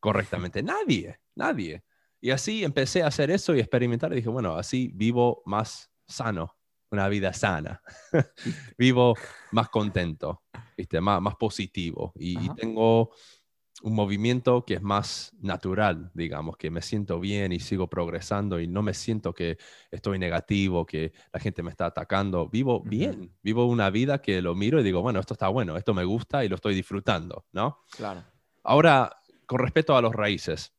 correctamente. 0.00 0.62
Nadie, 0.62 1.20
nadie. 1.34 1.84
Y 2.20 2.30
así 2.30 2.64
empecé 2.64 3.02
a 3.02 3.06
hacer 3.08 3.30
eso 3.30 3.54
y 3.54 3.60
experimentar. 3.60 4.12
Y 4.12 4.16
dije, 4.16 4.28
bueno, 4.28 4.56
así 4.56 4.90
vivo 4.94 5.42
más 5.46 5.90
sano, 6.06 6.56
una 6.90 7.08
vida 7.08 7.32
sana. 7.32 7.80
vivo 8.78 9.14
más 9.52 9.68
contento, 9.68 10.42
¿viste? 10.76 11.00
Más, 11.00 11.22
más 11.22 11.36
positivo. 11.36 12.12
Y, 12.16 12.50
tengo 12.54 13.12
un 13.82 13.94
movimiento 13.94 14.64
que 14.64 14.74
es 14.74 14.82
más 14.82 15.32
natural, 15.40 16.10
digamos, 16.14 16.56
que 16.56 16.70
me 16.70 16.82
siento 16.82 17.20
bien 17.20 17.52
y 17.52 17.60
sigo 17.60 17.88
progresando 17.88 18.60
y 18.60 18.66
no 18.66 18.82
me 18.82 18.94
siento 18.94 19.32
que 19.32 19.58
estoy 19.90 20.18
negativo, 20.18 20.84
que 20.84 21.12
la 21.32 21.40
gente 21.40 21.62
me 21.62 21.70
está 21.70 21.86
atacando. 21.86 22.48
Vivo 22.48 22.80
bien, 22.80 23.32
vivo 23.42 23.66
una 23.66 23.90
vida 23.90 24.20
que 24.20 24.42
lo 24.42 24.54
miro 24.54 24.80
y 24.80 24.82
digo, 24.82 25.00
bueno, 25.02 25.20
esto 25.20 25.34
está 25.34 25.48
bueno, 25.48 25.76
esto 25.76 25.94
me 25.94 26.04
gusta 26.04 26.44
y 26.44 26.48
lo 26.48 26.56
estoy 26.56 26.74
disfrutando, 26.74 27.46
¿no? 27.52 27.82
Claro. 27.96 28.24
Ahora, 28.64 29.16
con 29.46 29.60
respecto 29.60 29.96
a 29.96 30.02
los 30.02 30.14
raíces, 30.14 30.74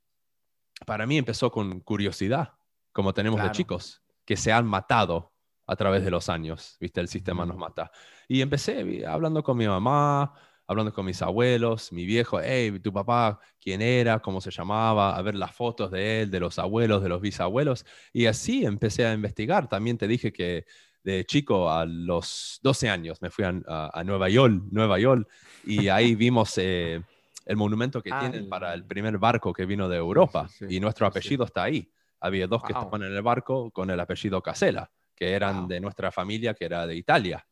para 0.86 1.06
mí 1.06 1.18
empezó 1.18 1.52
con 1.52 1.80
curiosidad, 1.82 2.54
como 2.92 3.14
tenemos 3.14 3.38
Claro. 3.38 3.50
de 3.50 3.56
chicos, 3.58 4.02
que 4.26 4.36
se 4.38 4.52
han 4.52 4.66
matado 4.68 5.34
a 5.66 5.76
través 5.76 6.04
de 6.04 6.12
los 6.12 6.30
años, 6.30 6.78
¿viste? 6.80 7.00
El 7.00 7.08
sistema 7.08 7.46
nos 7.46 7.58
mata. 7.58 7.92
Y 8.28 8.42
empecé 8.42 9.06
hablando 9.06 9.44
con 9.44 9.58
mi 9.58 9.68
mamá, 9.68 10.34
hablando 10.70 10.94
con 10.94 11.06
mis 11.06 11.22
abuelos, 11.24 11.92
mi 11.92 12.06
viejo, 12.06 12.40
hey, 12.42 12.80
tu 12.80 12.94
papá, 12.94 13.40
¿quién 13.60 13.82
era? 13.82 14.20
¿Cómo 14.22 14.40
se 14.42 14.52
llamaba? 14.52 15.18
A 15.18 15.22
ver 15.24 15.36
las 15.36 15.54
fotos 15.56 15.92
de 15.92 16.22
él, 16.22 16.32
de 16.32 16.40
los 16.40 16.60
abuelos, 16.60 17.02
de 17.04 17.10
los 17.10 17.22
bisabuelos. 17.22 17.86
Y 18.14 18.28
así 18.28 18.66
empecé 18.66 19.06
a 19.06 19.14
investigar. 19.14 19.68
También 19.70 19.98
te 19.98 20.08
dije 20.08 20.32
que 20.32 20.66
de 21.04 21.26
chico, 21.26 21.72
a 21.72 21.86
los 21.86 22.60
12 22.62 22.90
años, 22.90 23.22
me 23.22 23.30
fui 23.32 23.46
a, 23.46 23.54
a- 23.68 24.00
a 24.00 24.04
Nueva 24.04 24.30
York, 24.30 24.64
Nueva 24.72 25.00
York, 25.00 25.28
y 25.62 25.88
ahí 25.90 26.14
vimos 26.16 26.58
eh, 26.58 27.02
el 27.46 27.58
monumento 27.58 28.02
que 28.04 28.12
Ah, 28.12 28.20
tienen 28.20 28.48
para 28.48 28.74
el 28.74 28.86
primer 28.86 29.18
barco 29.18 29.54
que 29.54 29.66
vino 29.66 29.90
de 29.90 29.98
Europa, 29.98 30.48
sí, 30.48 30.68
sí. 30.68 30.76
y 30.76 30.80
nuestro 30.80 31.08
sí. 31.08 31.12
apellido 31.12 31.46
está 31.46 31.64
ahí. 31.64 31.92
Había 32.20 32.48
dos 32.48 32.64
que 32.64 32.74
estaban 32.74 33.02
en 33.04 33.14
el 33.16 33.22
barco 33.22 33.72
con 33.72 33.90
el 33.90 34.00
apellido 34.00 34.42
Casella, 34.44 34.92
que 35.16 35.32
eran 35.34 35.56
Wow. 35.56 35.68
de 35.68 35.80
nuestra 35.80 36.12
familia, 36.12 36.54
que 36.54 36.66
era 36.66 36.86
de 36.86 36.96
Italia. 36.96 37.46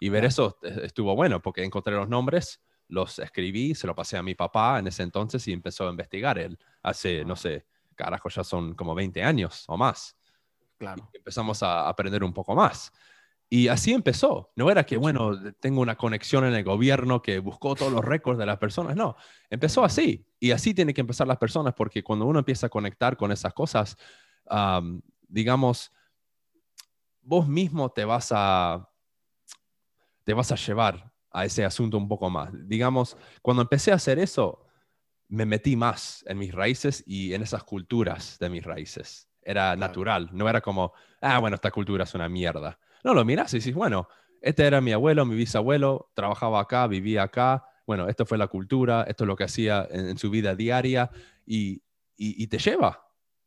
Y 0.00 0.08
ver 0.08 0.24
eso 0.24 0.58
estuvo 0.62 1.14
bueno, 1.14 1.42
porque 1.42 1.64
encontré 1.64 1.94
los 1.94 2.08
nombres, 2.08 2.62
los 2.88 3.18
escribí, 3.18 3.74
se 3.74 3.86
lo 3.86 3.94
pasé 3.94 4.16
a 4.16 4.22
mi 4.22 4.34
papá 4.34 4.78
en 4.78 4.86
ese 4.86 5.02
entonces 5.02 5.46
y 5.48 5.52
empezó 5.52 5.86
a 5.86 5.90
investigar 5.90 6.38
él. 6.38 6.58
Hace, 6.82 7.24
no 7.24 7.36
sé, 7.36 7.66
carajo, 7.94 8.28
ya 8.28 8.44
son 8.44 8.74
como 8.74 8.94
20 8.94 9.22
años 9.22 9.64
o 9.68 9.76
más. 9.76 10.16
Claro. 10.78 11.10
Y 11.12 11.18
empezamos 11.18 11.62
a 11.62 11.88
aprender 11.88 12.22
un 12.22 12.32
poco 12.32 12.54
más. 12.54 12.92
Y 13.50 13.68
así 13.68 13.92
empezó. 13.92 14.52
No 14.56 14.70
era 14.70 14.84
que, 14.84 14.96
bueno, 14.96 15.32
tengo 15.60 15.80
una 15.80 15.96
conexión 15.96 16.44
en 16.44 16.54
el 16.54 16.64
gobierno 16.64 17.22
que 17.22 17.38
buscó 17.38 17.74
todos 17.74 17.92
los 17.92 18.04
récords 18.04 18.38
de 18.38 18.46
las 18.46 18.58
personas. 18.58 18.94
No, 18.94 19.16
empezó 19.48 19.84
así. 19.84 20.26
Y 20.38 20.50
así 20.50 20.74
tienen 20.74 20.94
que 20.94 21.00
empezar 21.00 21.26
las 21.26 21.38
personas, 21.38 21.74
porque 21.74 22.02
cuando 22.02 22.26
uno 22.26 22.40
empieza 22.40 22.66
a 22.66 22.70
conectar 22.70 23.16
con 23.16 23.32
esas 23.32 23.54
cosas, 23.54 23.96
am, 24.46 25.00
digamos, 25.26 25.92
vos 27.22 27.48
mismo 27.48 27.90
te 27.90 28.04
vas 28.04 28.32
a, 28.32 28.88
te 30.28 30.34
vas 30.34 30.52
a 30.52 30.56
llevar 30.56 31.10
a 31.30 31.46
ese 31.46 31.64
asunto 31.64 31.96
un 31.96 32.06
poco 32.06 32.28
más. 32.28 32.50
Digamos, 32.68 33.16
cuando 33.40 33.62
empecé 33.62 33.92
a 33.92 33.94
hacer 33.94 34.18
eso, 34.18 34.66
me 35.28 35.46
metí 35.46 35.74
más 35.74 36.22
en 36.28 36.36
mis 36.36 36.54
raíces 36.54 37.02
y 37.06 37.32
en 37.32 37.40
esas 37.40 37.64
culturas 37.64 38.38
de 38.38 38.50
mis 38.50 38.62
raíces. 38.62 39.26
Era 39.40 39.74
natural, 39.74 40.28
no 40.32 40.46
era 40.46 40.60
como, 40.60 40.92
ah, 41.22 41.38
bueno, 41.38 41.54
esta 41.54 41.70
cultura 41.70 42.04
es 42.04 42.14
una 42.14 42.28
mierda. 42.28 42.78
No, 43.04 43.14
lo 43.14 43.24
miras 43.24 43.54
y 43.54 43.56
dices, 43.56 43.74
bueno, 43.74 44.06
este 44.42 44.66
era 44.66 44.82
mi 44.82 44.92
abuelo, 44.92 45.24
mi 45.24 45.34
bisabuelo, 45.34 46.10
trabajaba 46.12 46.60
acá, 46.60 46.86
vivía 46.88 47.22
acá, 47.22 47.64
bueno, 47.86 48.06
esto 48.06 48.26
fue 48.26 48.36
la 48.36 48.48
cultura, 48.48 49.04
esto 49.08 49.24
es 49.24 49.28
lo 49.28 49.34
que 49.36 49.44
hacía 49.44 49.88
en, 49.90 50.10
en 50.10 50.18
su 50.18 50.28
vida 50.28 50.54
diaria 50.54 51.10
y, 51.46 51.82
y- 52.18 52.42
y 52.42 52.46
te 52.48 52.58
lleva 52.58 53.02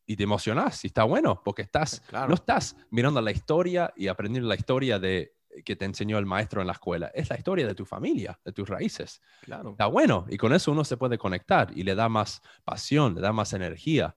y 0.08 0.16
te 0.16 0.24
emocionas 0.24 0.84
y 0.84 0.88
está 0.88 1.04
bueno 1.04 1.44
porque 1.46 1.62
estás, 1.62 2.00
Claro. 2.08 2.30
no 2.30 2.34
estás 2.34 2.76
mirando 2.90 3.22
la 3.22 3.30
historia 3.32 3.94
y 3.96 4.08
aprendiendo 4.08 4.50
la 4.50 4.56
historia 4.56 4.98
de 4.98 5.36
que 5.64 5.76
te 5.76 5.86
enseñó 5.86 6.18
el 6.18 6.26
maestro 6.26 6.62
en 6.62 6.68
la 6.68 6.74
escuela, 6.74 7.12
es 7.14 7.30
la 7.30 7.38
historia 7.38 7.68
de 7.68 7.76
tu 7.76 7.86
familia, 7.86 8.40
de 8.44 8.52
tus 8.52 8.68
raíces. 8.68 9.22
Claro. 9.42 9.72
Está 9.72 9.88
bueno 9.88 10.26
y 10.30 10.38
con 10.38 10.54
eso 10.54 10.72
uno 10.72 10.84
se 10.84 10.98
puede 10.98 11.18
conectar 11.18 11.72
y 11.76 11.84
le 11.84 11.96
da 11.96 12.10
más 12.10 12.42
pasión, 12.64 13.16
le 13.16 13.22
da 13.22 13.34
más 13.34 13.54
energía. 13.54 14.16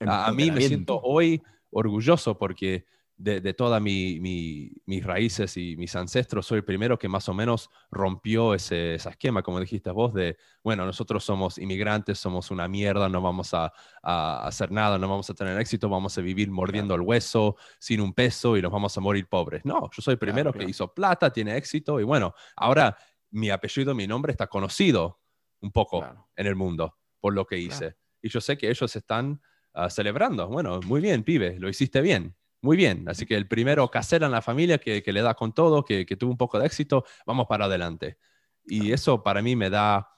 A, 0.00 0.26
a 0.26 0.32
mí 0.32 0.50
me 0.50 0.62
siento 0.62 1.00
hoy 1.02 1.42
orgulloso 1.70 2.38
porque 2.38 2.86
de, 3.22 3.40
de 3.42 3.52
todas 3.52 3.82
mi, 3.82 4.18
mi- 4.18 4.70
mis 4.86 5.04
raíces 5.04 5.56
y 5.58 5.76
mis 5.76 5.94
ancestros, 5.94 6.46
soy 6.46 6.58
el 6.58 6.64
primero 6.64 6.98
que 6.98 7.06
más 7.08 7.28
o 7.28 7.34
menos 7.34 7.68
rompió 7.90 8.54
ese, 8.54 8.94
ese 8.94 9.10
esquema, 9.10 9.42
como 9.42 9.60
dijiste 9.60 9.90
vos, 9.90 10.14
de, 10.14 10.38
bueno, 10.64 10.86
nosotros 10.86 11.22
somos 11.22 11.58
inmigrantes, 11.58 12.18
somos 12.18 12.50
una 12.50 12.66
mierda, 12.66 13.08
no 13.10 13.20
vamos 13.20 13.52
a, 13.52 13.72
a 14.02 14.46
hacer 14.46 14.70
nada, 14.70 14.96
no 14.98 15.06
vamos 15.06 15.28
a 15.28 15.34
tener 15.34 15.58
éxito, 15.60 15.88
vamos 15.90 16.16
a 16.16 16.22
vivir 16.22 16.50
mordiendo 16.50 16.94
el 16.94 17.02
hueso, 17.02 17.56
sin 17.78 18.00
un 18.00 18.14
peso 18.14 18.56
y 18.56 18.62
nos 18.62 18.72
vamos 18.72 18.96
a 18.96 19.00
morir 19.02 19.28
pobres. 19.28 19.64
No, 19.66 19.90
yo 19.92 20.00
soy 20.02 20.12
el 20.12 20.18
Claro, 20.18 20.32
primero 20.32 20.52
claro. 20.52 20.64
que 20.66 20.70
hizo 20.70 20.94
plata, 20.94 21.30
tiene 21.30 21.56
éxito 21.58 22.00
y 22.00 22.04
bueno, 22.04 22.32
ahora 22.56 22.96
mi 23.30 23.50
apellido, 23.50 23.94
mi 23.94 24.06
nombre 24.06 24.32
está 24.32 24.46
conocido 24.46 25.20
un 25.60 25.72
poco 25.72 26.00
Claro. 26.00 26.28
en 26.36 26.46
el 26.46 26.56
mundo 26.56 26.96
por 27.20 27.34
lo 27.34 27.46
que 27.46 27.58
hice. 27.58 27.96
Y 28.22 28.30
yo 28.30 28.40
sé 28.40 28.56
que 28.56 28.70
ellos 28.70 28.96
están 28.96 29.42
ah, 29.74 29.90
celebrando. 29.90 30.48
Bueno, 30.48 30.80
muy 30.86 31.02
bien, 31.02 31.22
pibe, 31.22 31.58
lo 31.58 31.68
hiciste 31.68 32.00
bien. 32.00 32.34
Muy 32.62 32.76
bien. 32.76 33.08
Así 33.08 33.24
que 33.26 33.36
el 33.36 33.48
primero 33.48 33.90
casera 33.90 34.26
en 34.26 34.32
la 34.32 34.42
familia 34.42 34.78
que, 34.78 35.02
que 35.02 35.12
le 35.12 35.22
da 35.22 35.34
con 35.34 35.52
todo, 35.52 35.84
que, 35.84 36.04
que 36.04 36.16
tuvo 36.16 36.30
un 36.30 36.36
poco 36.36 36.58
de 36.58 36.66
éxito, 36.66 37.04
vamos 37.26 37.46
para 37.46 37.64
adelante. 37.64 38.18
Y 38.66 38.92
eso 38.92 39.22
para 39.22 39.40
mí 39.42 39.56
me 39.56 39.70
da, 39.70 40.08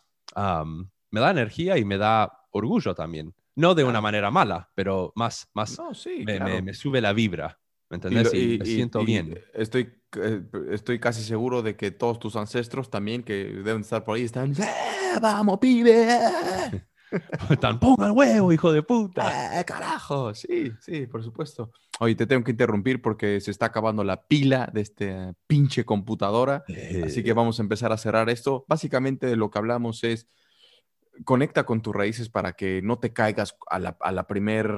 me 1.10 1.20
da 1.20 1.30
energía 1.30 1.78
y 1.78 1.84
me 1.84 1.98
da 1.98 2.32
orgullo 2.50 2.94
también. 2.94 3.34
No 3.54 3.74
de 3.74 3.84
una 3.84 4.00
manera 4.00 4.30
mala, 4.30 4.70
pero 4.74 5.12
más, 5.14 5.48
más 5.54 5.78
No, 5.78 5.94
sí, 5.94 6.22
me, 6.24 6.36
claro. 6.36 6.54
me- 6.54 6.62
me 6.62 6.74
sube 6.74 7.00
la 7.00 7.12
vibra. 7.12 7.58
¿Me 7.90 7.96
Y 7.96 7.98
entendés? 7.98 8.32
lo- 8.32 8.38
Y, 8.38 8.42
y- 8.42 8.58
me 8.58 8.64
y- 8.64 8.74
siento 8.74 9.00
y 9.02 9.04
bien. 9.04 9.38
Estoy, 9.52 9.92
eh, 10.16 10.42
estoy 10.70 10.98
casi 10.98 11.22
seguro 11.22 11.60
de 11.62 11.76
que 11.76 11.90
todos 11.90 12.18
tus 12.18 12.36
ancestros 12.36 12.88
también, 12.90 13.22
que 13.22 13.44
deben 13.62 13.82
estar 13.82 14.02
por 14.04 14.16
ahí, 14.16 14.22
están, 14.24 14.52
"Eh, 14.52 15.18
vamos, 15.20 15.58
pibe. 15.58 16.06
Tan 17.60 17.78
ponga 17.78 18.06
el 18.06 18.12
huevo, 18.12 18.52
hijo 18.52 18.72
de 18.72 18.82
puta. 18.82 19.60
¡Eh, 19.60 19.64
carajo! 19.64 20.34
Sí, 20.34 20.72
sí, 20.80 21.06
por 21.06 21.22
supuesto. 21.22 21.72
Oye, 22.00 22.14
te 22.14 22.26
tengo 22.26 22.42
que 22.42 22.52
interrumpir 22.52 23.02
porque 23.02 23.40
se 23.40 23.50
está 23.50 23.66
acabando 23.66 24.02
la 24.04 24.26
pila 24.26 24.70
de 24.72 24.80
esta 24.80 25.34
pinche 25.46 25.84
computadora. 25.84 26.64
Así 27.04 27.22
que 27.22 27.32
vamos 27.32 27.58
a 27.58 27.62
empezar 27.62 27.92
a 27.92 27.98
cerrar 27.98 28.30
esto. 28.30 28.64
Básicamente 28.68 29.26
de 29.26 29.36
lo 29.36 29.50
que 29.50 29.58
hablamos 29.58 30.02
es 30.04 30.28
conecta 31.24 31.64
con 31.64 31.82
tus 31.82 31.94
raíces 31.94 32.28
para 32.28 32.54
que 32.54 32.80
no 32.82 32.98
te 32.98 33.12
caigas 33.12 33.56
a 33.68 33.78
la, 33.78 33.96
a 34.00 34.12
la 34.12 34.26
primer, 34.26 34.72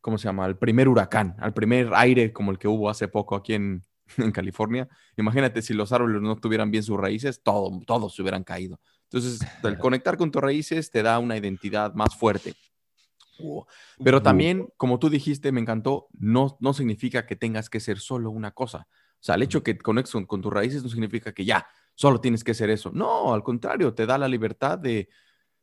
¿cómo 0.00 0.18
se 0.18 0.24
llama? 0.24 0.44
Al 0.44 0.58
primer 0.58 0.88
huracán, 0.88 1.36
al 1.38 1.52
primer 1.52 1.90
aire 1.94 2.32
como 2.32 2.50
el 2.50 2.58
que 2.58 2.68
hubo 2.68 2.88
hace 2.88 3.08
poco 3.08 3.36
aquí 3.36 3.54
en, 3.54 3.84
en 4.18 4.32
California. 4.32 4.88
Imagínate 5.16 5.62
si 5.62 5.74
los 5.74 5.92
árboles 5.92 6.22
no 6.22 6.36
tuvieran 6.36 6.70
bien 6.70 6.82
sus 6.82 6.98
raíces, 6.98 7.42
todo, 7.42 7.80
todos 7.86 8.14
se 8.14 8.22
hubieran 8.22 8.44
caído. 8.44 8.80
Entonces, 9.12 9.40
el 9.62 9.78
conectar 9.78 10.16
con 10.16 10.30
tus 10.30 10.42
raíces 10.42 10.90
te 10.90 11.02
da 11.02 11.18
una 11.18 11.36
identidad 11.36 11.94
más 11.94 12.16
fuerte. 12.16 12.54
Pero 14.02 14.22
también, 14.22 14.68
como 14.76 14.98
tú 14.98 15.10
dijiste, 15.10 15.52
me 15.52 15.60
encantó, 15.60 16.08
no, 16.12 16.56
no 16.60 16.72
significa 16.74 17.26
que 17.26 17.36
tengas 17.36 17.68
que 17.68 17.80
ser 17.80 17.98
solo 17.98 18.30
una 18.30 18.52
cosa. 18.52 18.86
O 18.88 19.24
sea, 19.24 19.34
el 19.34 19.42
hecho 19.42 19.62
que 19.62 19.76
conectes 19.78 20.12
con, 20.12 20.26
con 20.26 20.40
tus 20.40 20.52
raíces 20.52 20.82
no 20.82 20.88
significa 20.88 21.32
que 21.32 21.44
ya, 21.44 21.66
solo 21.94 22.20
tienes 22.20 22.44
que 22.44 22.54
ser 22.54 22.70
eso. 22.70 22.90
No, 22.92 23.34
al 23.34 23.42
contrario, 23.42 23.94
te 23.94 24.06
da 24.06 24.18
la 24.18 24.28
libertad 24.28 24.78
de 24.78 25.08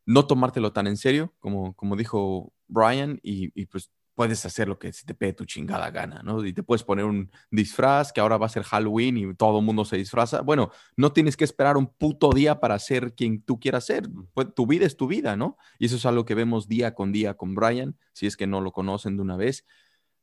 no 0.06 0.26
tomártelo 0.26 0.74
tan 0.74 0.88
en 0.88 0.98
serio, 0.98 1.36
como, 1.40 1.74
como 1.76 1.96
dijo 1.96 2.54
Brian, 2.68 3.20
y, 3.24 3.52
y 3.60 3.66
pues 3.68 3.92
puedes 4.20 4.46
hacer 4.46 4.68
lo 4.68 4.78
que 4.78 4.92
se 4.92 5.06
te 5.06 5.14
pegue 5.14 5.32
tu 5.32 5.46
chingada 5.46 5.92
gana, 5.92 6.22
¿no? 6.26 6.46
Y 6.46 6.52
te 6.52 6.62
puedes 6.62 6.84
poner 6.84 7.06
un 7.06 7.32
disfraz, 7.52 8.12
que 8.12 8.20
ahora 8.20 8.36
va 8.36 8.48
a 8.48 8.50
ser 8.50 8.64
Halloween 8.64 9.16
y 9.16 9.34
todo 9.34 9.60
el 9.60 9.66
mundo 9.66 9.86
se 9.86 9.96
disfraza. 9.96 10.42
Bueno, 10.42 10.72
no 10.98 11.14
tienes 11.14 11.38
que 11.38 11.46
esperar 11.46 11.78
un 11.78 11.88
puto 11.88 12.30
día 12.32 12.60
para 12.60 12.78
ser 12.80 13.16
quien 13.16 13.42
tú 13.42 13.62
quieras 13.62 13.86
ser. 13.86 14.10
Pues, 14.34 14.54
tu 14.54 14.68
vida 14.68 14.86
es 14.86 14.98
tu 14.98 15.08
vida, 15.08 15.38
¿no? 15.38 15.56
Y 15.78 15.86
eso 15.86 15.96
es 15.96 16.06
algo 16.06 16.26
que 16.26 16.36
vemos 16.36 16.68
día 16.68 16.94
con 16.94 17.14
día 17.14 17.38
con 17.38 17.56
Brian, 17.56 17.98
si 18.12 18.28
es 18.28 18.36
que 18.36 18.46
no 18.46 18.60
lo 18.60 18.74
conocen 18.74 19.16
de 19.16 19.22
una 19.22 19.38
vez. 19.38 19.66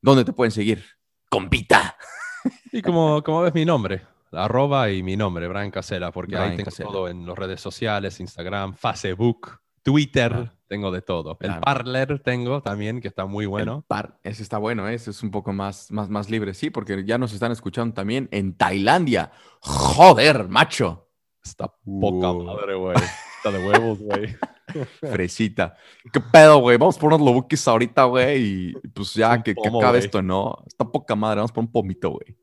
¿Dónde 0.03 0.27
te 0.27 0.35
pueden 0.35 0.53
seguir? 0.53 0.85
Compita. 1.31 1.97
Y 2.73 2.83
como, 2.83 3.23
como 3.23 3.41
ves 3.41 3.55
mi 3.55 3.65
nombre, 3.65 4.03
arroba 4.31 4.91
y 4.91 5.03
mi 5.03 5.17
nombre, 5.17 5.49
Brian 5.49 5.71
Casela, 5.71 6.13
porque 6.13 6.37
Brian 6.37 6.51
ahí 6.51 6.57
tengo 6.59 6.71
Casella. 6.71 6.91
todo 6.91 7.09
en 7.09 7.27
las 7.27 7.37
redes 7.37 7.63
sociales, 7.63 8.21
Instagram, 8.21 8.75
Facebook, 8.75 9.59
Twitter, 9.87 10.51
tengo 10.67 10.91
de 10.91 11.01
todo. 11.01 11.39
El. 11.41 11.61
Parler 11.61 12.19
tengo 12.19 12.61
también, 12.61 13.01
que 13.01 13.07
está 13.07 13.25
muy 13.25 13.45
El 13.45 13.51
bueno. 13.51 13.85
par, 13.87 14.19
ese 14.25 14.43
está 14.43 14.59
bueno, 14.59 14.89
¿eh? 14.89 14.95
ese 14.95 15.13
es 15.13 15.23
un 15.23 15.31
poco 15.31 15.53
más, 15.53 15.93
más, 15.93 16.11
más 16.11 16.29
libre, 16.29 16.55
sí, 16.55 16.71
porque 16.71 17.05
ya 17.05 17.19
nos 17.19 17.33
están 17.33 17.53
escuchando 17.53 17.95
también 17.95 18.29
en 18.33 18.55
Tailandia. 18.57 19.31
Joder, 19.61 20.49
macho. 20.49 21.09
Está 21.41 21.69
poca 21.69 22.33
Uh. 22.33 22.43
madre, 22.43 22.75
güey. 22.75 22.97
Está 22.97 23.57
de 23.57 23.65
huevos, 23.65 24.01
güey. 24.01 24.37
Fresita. 25.01 25.77
¿Qué 26.13 26.21
pedo, 26.21 26.59
güey? 26.59 26.77
Vamos 26.79 26.99
por 26.99 27.15
unos 27.15 27.25
lobuquis 27.25 27.69
ahorita, 27.69 28.03
güey, 28.07 28.43
y 28.43 28.73
pues 28.93 29.15
ya 29.15 29.41
que, 29.41 29.53
acabe 29.53 30.01
esto, 30.01 30.21
¿no? 30.21 30.65
Está 30.67 30.85
poca 30.85 31.15
madre, 31.15 31.37
vamos 31.37 31.53
por 31.53 31.63
un 31.63 31.71
pomito, 31.71 32.11
güey. 32.11 32.37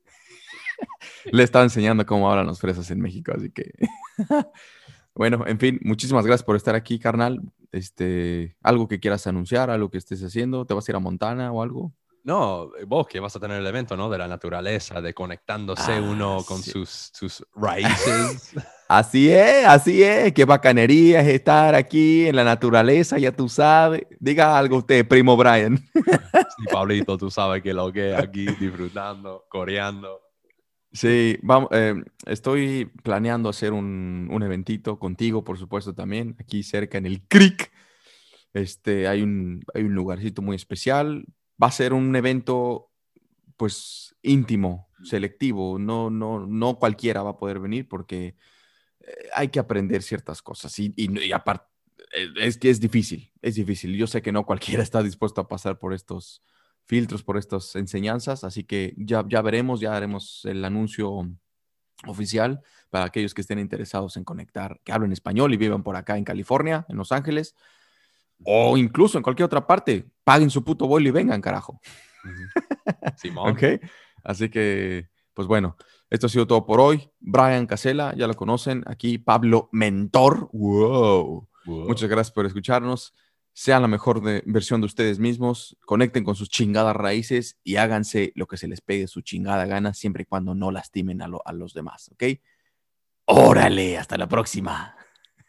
Le 1.26 1.44
estaba 1.44 1.66
enseñando 1.66 2.06
cómo 2.06 2.32
hablan 2.32 2.48
los 2.48 2.62
fresas 2.62 2.90
en 2.90 3.02
México, 3.02 3.34
así 3.36 3.52
que. 3.52 3.74
bueno, 5.16 5.44
en 5.48 5.60
fin, 5.60 5.80
muchísimas 5.84 6.26
gracias 6.26 6.44
por 6.46 6.56
estar 6.56 6.76
aquí, 6.76 7.00
carnal. 7.00 7.40
Este, 7.72 8.56
algo 8.62 8.88
que 8.88 9.00
quieras 9.00 9.26
anunciar, 9.28 9.70
algo 9.70 9.90
que 9.90 9.98
estés 9.98 10.24
haciendo, 10.24 10.66
¿te 10.66 10.74
vas 10.74 10.88
a 10.88 10.92
ir 10.92 10.96
a 10.96 11.00
Montana 11.00 11.52
o 11.52 11.62
algo? 11.64 11.92
No, 12.24 12.70
vos 12.88 13.06
que 13.08 13.20
vas 13.20 13.36
a 13.36 13.40
tener 13.40 13.58
el 13.60 13.68
evento, 13.68 13.98
¿no? 13.98 14.10
De 14.10 14.18
la 14.18 14.28
naturaleza, 14.30 15.02
de 15.02 15.14
conectándose 15.14 15.92
Ah, 15.94 16.02
uno 16.02 16.38
con 16.48 16.62
sí. 16.62 16.72
sus, 16.72 17.10
sus 17.14 17.46
raíces. 17.56 18.54
Así 18.88 19.32
es, 19.32 19.66
así 19.66 20.04
es. 20.04 20.34
Qué 20.34 20.46
bacanería 20.46 21.22
es 21.22 21.28
estar 21.30 21.74
aquí 21.74 22.28
en 22.28 22.36
la 22.36 22.44
naturaleza, 22.44 23.18
ya 23.18 23.32
tú 23.32 23.50
sabes. 23.50 24.04
Diga 24.20 24.56
algo 24.56 24.78
usted, 24.78 25.08
primo 25.08 25.36
Brian. 25.36 25.78
sí, 25.78 26.66
Pablito, 26.72 27.18
tú 27.18 27.32
sabes 27.32 27.64
que 27.64 27.74
lo 27.74 27.92
que 27.92 28.12
es 28.14 28.20
aquí, 28.20 28.46
disfrutando, 28.46 29.46
coreando. 29.50 30.22
Sí, 30.94 31.40
vamos, 31.42 31.70
eh, 31.72 31.96
estoy 32.28 32.86
planeando 33.02 33.50
hacer 33.50 33.74
un, 33.74 34.28
un 34.32 34.44
eventito 34.44 35.00
contigo, 35.00 35.44
por 35.44 35.58
supuesto, 35.58 35.96
también, 35.96 36.36
aquí 36.40 36.62
cerca 36.62 37.00
en 37.00 37.08
el 37.08 37.24
Creek. 37.28 37.72
Este, 38.54 39.08
hay 39.08 39.24
un, 39.24 39.64
hay 39.74 39.84
un 39.84 39.96
lugarcito 39.96 40.42
muy 40.44 40.56
especial. 40.56 41.26
Va 41.62 41.68
a 41.68 41.72
ser 41.72 41.94
un 41.94 42.16
evento, 42.16 42.92
pues, 43.58 44.16
íntimo, 44.24 44.90
selectivo. 45.04 45.80
No, 45.80 46.10
no, 46.12 46.46
no 46.48 46.80
cualquiera 46.80 47.24
va 47.24 47.32
a 47.32 47.38
poder 47.38 47.60
venir 47.60 47.88
porque 47.88 48.36
eh, 49.02 49.14
hay 49.36 49.50
que 49.50 49.60
aprender 49.60 50.04
ciertas 50.04 50.42
cosas. 50.42 50.78
Y, 50.80 50.94
y, 50.98 51.20
y 51.28 51.32
aparte, 51.34 51.66
eh, 52.16 52.28
es 52.38 52.58
que 52.58 52.70
es 52.70 52.80
difícil, 52.80 53.32
es 53.42 53.56
difícil. 53.56 53.96
Yo 53.98 54.08
sé 54.08 54.22
que 54.22 54.32
no 54.34 54.46
cualquiera 54.46 54.84
está 54.84 55.04
dispuesto 55.04 55.42
a 55.42 55.48
pasar 55.50 55.80
por 55.80 55.94
estos 55.94 56.44
filtros, 56.86 57.24
por 57.24 57.38
estas 57.38 57.76
enseñanzas, 57.76 58.44
así 58.44 58.64
que 58.64 58.94
ya, 58.98 59.24
ya 59.28 59.42
veremos, 59.42 59.80
ya 59.80 59.96
haremos 59.96 60.46
el 60.46 60.64
anuncio 60.66 61.30
oficial 62.06 62.62
para 62.90 63.06
aquellos 63.06 63.34
que 63.34 63.42
estén 63.42 63.60
interesados 63.60 64.18
en 64.18 64.24
conectar, 64.24 64.80
que 64.84 64.92
hablen 64.92 65.12
español 65.12 65.54
y 65.54 65.58
vivan 65.58 65.84
por 65.84 65.96
acá 65.96 66.18
en 66.18 66.24
California, 66.24 66.86
en 66.90 66.98
Los 66.98 67.12
Ángeles, 67.12 67.56
o 68.46 68.78
incluso 68.78 69.18
en 69.18 69.24
cualquier 69.24 69.46
otra 69.46 69.66
parte. 69.66 70.06
Paguen 70.24 70.50
su 70.50 70.64
puto 70.64 70.88
vuelo 70.88 71.08
y 71.08 71.12
vengan, 71.12 71.42
carajo. 71.42 71.80
Simón. 73.18 73.52
¿Ok? 73.52 73.82
Así 74.24 74.50
que, 74.50 75.10
pues 75.34 75.48
bueno, 75.48 75.78
esto 76.10 76.28
ha 76.28 76.30
sido 76.30 76.46
todo 76.46 76.66
por 76.66 76.80
hoy. 76.80 77.10
Brian 77.20 77.66
Casela, 77.66 78.14
ya 78.16 78.28
lo 78.28 78.36
conocen. 78.36 78.84
Aquí 78.86 79.18
Pablo 79.18 79.70
Mentor. 79.72 80.50
¡Wow! 80.54 81.48
Wow. 81.66 81.88
Muchas 81.88 82.10
gracias 82.10 82.34
por 82.34 82.46
escucharnos. 82.46 83.14
Sean 83.54 83.82
la 83.84 83.88
mejor 83.88 84.22
versión 84.46 84.82
de 84.82 84.86
ustedes 84.86 85.20
mismos. 85.20 85.78
Conecten 85.86 86.24
con 86.24 86.36
sus 86.36 86.50
chingadas 86.50 86.96
raíces 86.96 87.58
y 87.64 87.76
háganse 87.76 88.32
lo 88.36 88.48
que 88.48 88.58
se 88.58 88.68
les 88.68 88.82
pegue 88.82 89.08
su 89.08 89.22
chingada 89.22 89.66
gana, 89.66 89.94
siempre 89.94 90.24
y 90.24 90.26
cuando 90.26 90.56
no 90.56 90.72
lastimen 90.72 91.22
a, 91.22 91.30
a 91.46 91.54
los 91.54 91.74
demás. 91.74 92.10
¿Ok? 92.14 92.24
Órale, 93.26 93.98
hasta 93.98 94.18
la 94.18 94.28
próxima. 94.28 94.96